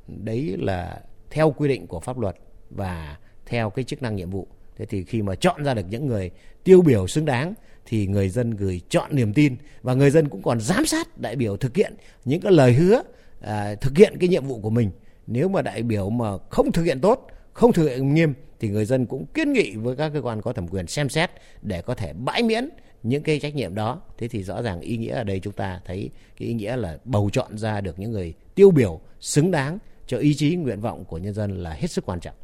Đấy 0.09 0.57
là 0.59 1.01
theo 1.31 1.51
quy 1.51 1.69
định 1.69 1.87
của 1.87 2.01
pháp 2.01 2.19
luật 2.19 2.37
và 2.71 3.19
theo 3.47 3.71
cái 3.71 3.85
chức 3.85 4.03
năng 4.03 4.17
nhiệm 4.17 4.31
vụ. 4.31 4.49
Thế 4.77 4.87
thì 4.87 5.05
khi 5.05 5.23
mà 5.23 5.35
chọn 5.35 5.65
ra 5.65 5.75
được 5.75 5.87
những 5.91 6.07
người 6.07 6.31
tiêu 6.65 6.83
biểu 6.83 7.07
xứng 7.07 7.25
đáng 7.25 7.55
thì 7.87 8.07
người 8.07 8.29
dân 8.29 8.51
gửi 8.51 8.81
chọn 8.89 9.17
niềm 9.17 9.35
tin 9.35 9.57
và 9.83 9.95
người 9.95 10.11
dân 10.11 10.29
cũng 10.29 10.43
còn 10.43 10.61
giám 10.61 10.87
sát 10.87 11.19
đại 11.19 11.37
biểu 11.37 11.57
thực 11.57 11.77
hiện 11.77 11.95
những 12.25 12.41
cái 12.41 12.53
lời 12.53 12.73
hứa 12.73 13.03
à, 13.41 13.75
thực 13.75 13.99
hiện 13.99 14.17
cái 14.21 14.29
nhiệm 14.29 14.47
vụ 14.47 14.61
của 14.61 14.71
mình. 14.71 14.91
Nếu 15.27 15.49
mà 15.49 15.63
đại 15.63 15.83
biểu 15.83 16.11
mà 16.11 16.39
không 16.51 16.73
thực 16.73 16.83
hiện 16.83 17.01
tốt, 17.01 17.27
không 17.53 17.73
thực 17.73 17.89
hiện 17.89 18.15
nghiêm 18.15 18.35
thì 18.61 18.69
người 18.69 18.85
dân 18.85 19.07
cũng 19.07 19.27
kiến 19.27 19.53
nghị 19.53 19.77
với 19.77 19.97
các 19.97 20.11
cơ 20.15 20.23
quan 20.23 20.43
có 20.43 20.53
thẩm 20.53 20.69
quyền 20.69 20.87
xem 20.87 21.09
xét 21.09 21.31
để 21.63 21.83
có 21.83 21.95
thể 21.95 22.13
bãi 22.13 22.43
miễn 22.43 22.69
những 23.03 23.23
cái 23.23 23.41
trách 23.41 23.55
nhiệm 23.55 23.75
đó. 23.75 24.03
Thế 24.19 24.29
thì 24.29 24.43
rõ 24.43 24.63
ràng 24.63 24.81
ý 24.81 24.97
nghĩa 24.97 25.15
ở 25.15 25.25
đây 25.25 25.41
chúng 25.41 25.53
ta 25.53 25.81
thấy 25.85 26.11
cái 26.39 26.49
ý 26.49 26.55
nghĩa 26.55 26.77
là 26.77 26.99
bầu 27.05 27.31
chọn 27.33 27.59
ra 27.59 27.81
được 27.81 27.99
những 27.99 28.13
người 28.13 28.35
tiêu 28.55 28.71
biểu 28.71 29.01
xứng 29.21 29.51
đáng 29.51 29.79
cho 30.07 30.19
ý 30.19 30.35
chí 30.35 30.57
nguyện 30.57 30.81
vọng 30.81 31.05
của 31.05 31.19
nhân 31.19 31.35
dân 31.35 31.63
là 31.63 31.71
hết 31.71 31.91
sức 31.91 32.07
quan 32.07 32.21
trọng. 32.21 32.35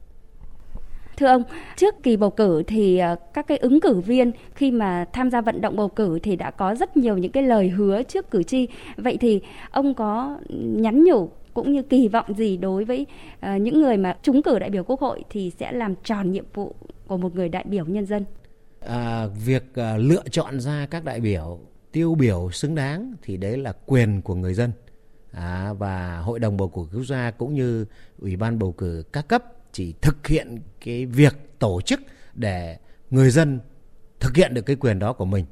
Thưa 1.16 1.26
ông, 1.26 1.42
trước 1.76 1.94
kỳ 2.02 2.16
bầu 2.16 2.30
cử 2.30 2.62
thì 2.66 2.98
ờ, 2.98 3.16
các 3.34 3.46
cái 3.46 3.58
ứng 3.58 3.80
cử 3.80 4.00
viên 4.00 4.32
khi 4.54 4.70
mà 4.70 5.04
tham 5.12 5.30
gia 5.30 5.40
vận 5.40 5.60
động 5.60 5.76
bầu 5.76 5.88
cử 5.88 6.18
thì 6.22 6.36
đã 6.36 6.50
có 6.50 6.74
rất 6.74 6.96
nhiều 6.96 7.18
những 7.18 7.32
cái 7.32 7.42
lời 7.42 7.68
hứa 7.68 8.02
trước 8.02 8.30
cử 8.30 8.42
tri. 8.42 8.68
Vậy 8.96 9.16
thì 9.20 9.40
ông 9.70 9.94
có 9.94 10.38
nhắn 10.58 11.04
nhủ 11.04 11.30
cũng 11.54 11.72
như 11.72 11.82
kỳ 11.82 12.08
vọng 12.08 12.34
gì 12.36 12.56
đối 12.56 12.84
với 12.84 13.06
ờ, 13.40 13.56
những 13.56 13.82
người 13.82 13.96
mà 13.96 14.16
trúng 14.22 14.42
cử 14.42 14.58
đại 14.58 14.70
biểu 14.70 14.84
quốc 14.84 15.00
hội 15.00 15.24
thì 15.30 15.52
sẽ 15.58 15.72
làm 15.72 15.94
tròn 16.04 16.32
nhiệm 16.32 16.44
vụ 16.54 16.74
của 17.06 17.16
một 17.16 17.34
người 17.34 17.48
đại 17.48 17.64
biểu 17.68 17.84
nhân 17.84 18.06
dân? 18.06 18.24
À, 18.80 19.26
việc 19.44 19.64
ờ, 19.74 19.96
lựa 19.96 20.22
chọn 20.30 20.60
ra 20.60 20.86
các 20.90 21.04
đại 21.04 21.20
biểu 21.20 21.58
tiêu 21.92 22.14
biểu 22.14 22.50
xứng 22.52 22.74
đáng 22.74 23.14
thì 23.22 23.36
đấy 23.36 23.56
là 23.56 23.72
quyền 23.86 24.22
của 24.22 24.34
người 24.34 24.54
dân 24.54 24.72
à, 25.32 25.72
và 25.72 26.18
hội 26.18 26.38
đồng 26.38 26.56
bầu 26.56 26.68
cử 26.68 26.82
quốc 26.94 27.04
gia 27.04 27.30
cũng 27.30 27.54
như 27.54 27.84
ủy 28.18 28.36
ban 28.36 28.58
bầu 28.58 28.72
cử 28.72 29.04
các 29.12 29.28
cấp 29.28 29.44
chỉ 29.72 29.94
thực 30.00 30.26
hiện 30.26 30.58
cái 30.80 31.06
việc 31.06 31.34
tổ 31.58 31.80
chức 31.80 32.00
để 32.34 32.78
người 33.10 33.30
dân 33.30 33.60
thực 34.20 34.36
hiện 34.36 34.54
được 34.54 34.62
cái 34.62 34.76
quyền 34.76 34.98
đó 34.98 35.12
của 35.12 35.24
mình. 35.24 35.44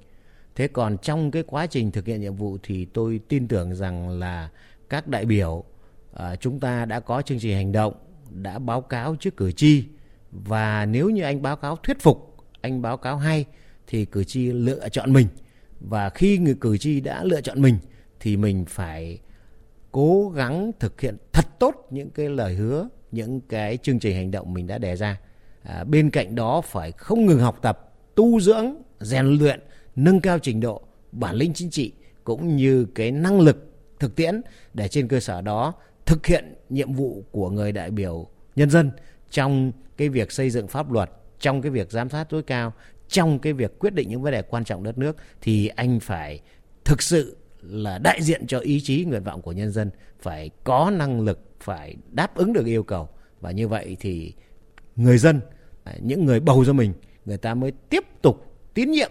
Thế 0.55 0.69
còn 0.69 0.99
trong 0.99 1.31
cái 1.31 1.43
quá 1.47 1.67
trình 1.67 1.91
thực 1.91 2.07
hiện 2.07 2.21
nhiệm 2.21 2.35
vụ 2.35 2.59
thì 2.63 2.85
tôi 2.85 3.21
tin 3.29 3.49
tưởng 3.49 3.75
rằng 3.75 4.09
là 4.09 4.51
các 4.89 5.09
đại 5.09 5.25
biểu 5.25 5.65
à, 6.13 6.37
chúng 6.37 6.61
ta 6.61 6.85
đã 6.85 7.01
có 7.01 7.23
chương 7.23 7.39
trình 7.39 7.57
hành 7.57 7.73
động, 7.73 7.95
đã 8.31 8.59
báo 8.59 8.81
cáo 8.81 9.17
trước 9.21 9.37
cử 9.37 9.53
tri 9.53 9.85
và 10.31 10.87
nếu 10.87 11.11
như 11.11 11.23
anh 11.23 11.43
báo 11.43 11.57
cáo 11.57 11.77
thuyết 11.77 12.01
phục, 12.01 12.37
anh 12.61 12.83
báo 12.83 12.97
cáo 12.97 13.17
hay 13.17 13.45
thì 13.87 14.05
cử 14.05 14.25
tri 14.25 14.53
lựa 14.53 14.89
chọn 14.89 15.13
mình 15.13 15.27
và 15.81 16.11
khi 16.11 16.39
người 16.39 16.57
cử 16.61 16.79
tri 16.79 17.01
đã 17.01 17.25
lựa 17.25 17.41
chọn 17.41 17.63
mình 17.63 17.79
thì 18.21 18.37
mình 18.37 18.65
phải 18.65 19.19
cố 19.93 20.33
gắng 20.35 20.71
thực 20.81 21.01
hiện 21.01 21.17
thật 21.33 21.47
tốt 21.59 21.87
những 21.91 22.11
cái 22.11 22.29
lời 22.29 22.55
hứa 22.55 22.89
những 23.13 23.41
cái 23.41 23.79
chương 23.83 23.99
trình 23.99 24.17
hành 24.17 24.31
động 24.31 24.55
mình 24.55 24.67
đã 24.67 24.79
đề 24.79 24.97
ra. 24.97 25.21
À, 25.63 25.85
bên 25.85 26.11
cạnh 26.11 26.35
đó 26.35 26.61
phải 26.61 26.93
không 26.93 27.27
ngừng 27.27 27.41
học 27.41 27.59
tập 27.63 27.95
tu 28.15 28.41
dưỡng 28.41 28.75
rèn 29.01 29.27
luyện 29.27 29.61
nâng 29.97 30.21
cao 30.21 30.39
trình 30.39 30.61
độ 30.61 30.83
bản 31.13 31.35
lĩnh 31.35 31.53
chính 31.55 31.71
trị 31.71 31.93
cũng 32.25 32.57
như 32.57 32.87
cái 32.95 33.11
năng 33.11 33.41
lực 33.41 33.73
thực 33.99 34.17
tiễn 34.17 34.41
để 34.75 34.89
trên 34.89 35.09
cơ 35.09 35.21
sở 35.21 35.41
đó 35.41 35.75
thực 36.07 36.27
hiện 36.27 36.55
nhiệm 36.69 36.93
vụ 36.93 37.25
của 37.31 37.51
người 37.51 37.73
đại 37.73 37.91
biểu 37.91 38.27
nhân 38.57 38.71
dân 38.71 38.91
trong 39.31 39.73
cái 39.97 40.09
việc 40.09 40.33
xây 40.33 40.51
dựng 40.51 40.69
pháp 40.69 40.93
luật 40.93 41.11
trong 41.39 41.63
cái 41.63 41.71
việc 41.71 41.91
giám 41.91 42.09
sát 42.09 42.25
tối 42.29 42.43
cao 42.43 42.73
trong 43.09 43.39
cái 43.39 43.53
việc 43.53 43.79
quyết 43.79 43.95
định 43.95 44.09
những 44.09 44.23
vấn 44.23 44.33
đề 44.33 44.43
quan 44.43 44.65
trọng 44.65 44.83
đất 44.83 44.99
nước 44.99 45.17
thì 45.41 45.69
anh 45.69 46.01
phải 46.01 46.41
thực 46.85 47.03
sự 47.03 47.37
là 47.63 47.99
đại 47.99 48.23
diện 48.23 48.47
cho 48.47 48.59
ý 48.59 48.81
chí, 48.81 49.05
nguyện 49.05 49.25
vọng 49.25 49.43
của 49.43 49.53
nhân 49.53 49.71
dân 49.71 49.91
phải 50.19 50.51
có 50.65 50.91
năng 50.95 51.21
lực, 51.21 51.41
phải 51.61 51.97
đáp 52.11 52.35
ứng 52.35 52.53
được 52.53 52.67
yêu 52.67 52.83
cầu. 52.83 53.09
Và 53.41 53.51
như 53.51 53.69
vậy 53.69 53.97
thì 54.01 54.35
người 54.97 55.19
dân 55.19 55.41
à, 55.85 55.95
những 56.01 56.25
người 56.25 56.41
bầu 56.41 56.65
cho 56.65 56.73
mình, 56.73 56.93
người 57.25 57.39
ta 57.39 57.55
mới 57.55 57.73
tiếp 57.91 58.05
tục 58.23 58.55
tín 58.75 58.91
nhiệm 58.91 59.11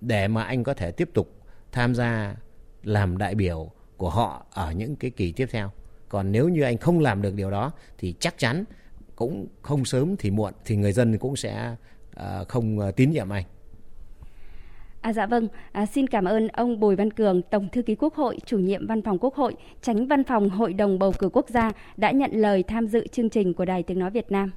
để 0.00 0.28
mà 0.28 0.42
anh 0.42 0.64
có 0.64 0.74
thể 0.74 0.90
tiếp 0.90 1.10
tục 1.14 1.40
tham 1.72 1.94
gia 1.94 2.36
làm 2.82 3.18
đại 3.18 3.34
biểu 3.34 3.70
của 3.96 4.10
họ 4.10 4.46
ở 4.50 4.72
những 4.72 4.96
cái 4.96 5.10
kỳ 5.10 5.32
tiếp 5.32 5.48
theo. 5.50 5.70
Còn 6.08 6.32
nếu 6.32 6.48
như 6.48 6.62
anh 6.62 6.78
không 6.78 7.00
làm 7.00 7.22
được 7.22 7.34
điều 7.34 7.50
đó 7.50 7.72
thì 7.98 8.14
chắc 8.20 8.38
chắn 8.38 8.64
cũng 9.16 9.46
không 9.62 9.84
sớm 9.84 10.16
thì 10.16 10.30
muộn 10.30 10.52
thì 10.64 10.76
người 10.76 10.92
dân 10.92 11.18
cũng 11.18 11.36
sẽ 11.36 11.76
à, 12.14 12.44
không 12.48 12.80
à, 12.80 12.90
tín 12.90 13.10
nhiệm 13.10 13.28
anh. 13.28 13.44
À, 15.02 15.12
dạ 15.12 15.26
vâng, 15.26 15.48
à, 15.72 15.86
xin 15.86 16.06
cảm 16.06 16.24
ơn 16.24 16.48
ông 16.48 16.80
Bùi 16.80 16.96
Văn 16.96 17.10
Cường, 17.10 17.42
Tổng 17.42 17.68
Thư 17.72 17.82
ký 17.82 17.94
Quốc 17.94 18.14
hội, 18.14 18.38
Chủ 18.46 18.58
nhiệm 18.58 18.86
Văn 18.86 19.02
phòng 19.02 19.18
Quốc 19.18 19.34
hội, 19.34 19.54
Tránh 19.80 20.06
Văn 20.06 20.24
phòng 20.24 20.50
Hội 20.50 20.72
đồng 20.72 20.98
Bầu 20.98 21.12
cử 21.18 21.28
Quốc 21.32 21.48
gia 21.48 21.72
đã 21.96 22.10
nhận 22.10 22.30
lời 22.32 22.62
tham 22.62 22.86
dự 22.86 23.06
chương 23.06 23.30
trình 23.30 23.54
của 23.54 23.64
Đài 23.64 23.82
Tiếng 23.82 23.98
Nói 23.98 24.10
Việt 24.10 24.32
Nam. 24.32 24.52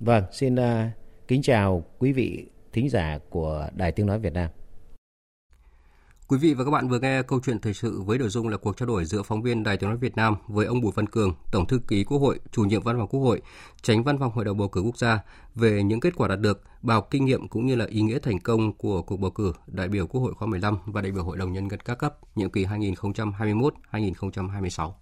Vâng, 0.00 0.24
xin 0.32 0.54
uh, 0.54 0.60
kính 1.28 1.42
chào 1.42 1.84
quý 1.98 2.12
vị 2.12 2.46
thính 2.72 2.88
giả 2.88 3.18
của 3.30 3.68
Đài 3.76 3.92
Tiếng 3.92 4.06
Nói 4.06 4.18
Việt 4.18 4.32
Nam. 4.32 4.50
Quý 6.28 6.38
vị 6.38 6.54
và 6.54 6.64
các 6.64 6.70
bạn 6.70 6.88
vừa 6.88 6.98
nghe 6.98 7.22
câu 7.22 7.40
chuyện 7.44 7.58
thời 7.58 7.74
sự 7.74 8.02
với 8.02 8.18
nội 8.18 8.28
dung 8.28 8.48
là 8.48 8.56
cuộc 8.56 8.76
trao 8.76 8.86
đổi 8.86 9.04
giữa 9.04 9.22
phóng 9.22 9.42
viên 9.42 9.62
Đài 9.62 9.76
Tiếng 9.76 9.90
nói 9.90 9.98
Việt 9.98 10.16
Nam 10.16 10.36
với 10.48 10.66
ông 10.66 10.80
Bùi 10.80 10.92
Văn 10.94 11.06
Cường, 11.06 11.34
Tổng 11.52 11.66
thư 11.66 11.80
ký 11.88 12.04
Quốc 12.04 12.18
hội, 12.18 12.38
chủ 12.52 12.62
nhiệm 12.62 12.82
Văn 12.82 12.96
phòng 12.98 13.08
Quốc 13.08 13.20
hội, 13.20 13.42
tránh 13.82 14.04
Văn 14.04 14.18
phòng 14.18 14.32
Hội 14.32 14.44
đồng 14.44 14.58
bầu 14.58 14.68
cử 14.68 14.80
quốc 14.80 14.98
gia 14.98 15.18
về 15.54 15.82
những 15.82 16.00
kết 16.00 16.16
quả 16.16 16.28
đạt 16.28 16.40
được, 16.40 16.62
bào 16.82 17.02
kinh 17.02 17.24
nghiệm 17.24 17.48
cũng 17.48 17.66
như 17.66 17.76
là 17.76 17.86
ý 17.88 18.00
nghĩa 18.00 18.18
thành 18.18 18.40
công 18.40 18.72
của 18.72 19.02
cuộc 19.02 19.16
bầu 19.16 19.30
cử 19.30 19.52
đại 19.66 19.88
biểu 19.88 20.06
Quốc 20.06 20.20
hội 20.20 20.34
khóa 20.34 20.48
15 20.48 20.78
và 20.86 21.02
đại 21.02 21.12
biểu 21.12 21.24
Hội 21.24 21.36
đồng 21.36 21.52
nhân 21.52 21.70
dân 21.70 21.80
các 21.80 21.98
cấp 21.98 22.16
nhiệm 22.34 22.50
kỳ 22.50 22.64
2021-2026. 22.64 24.92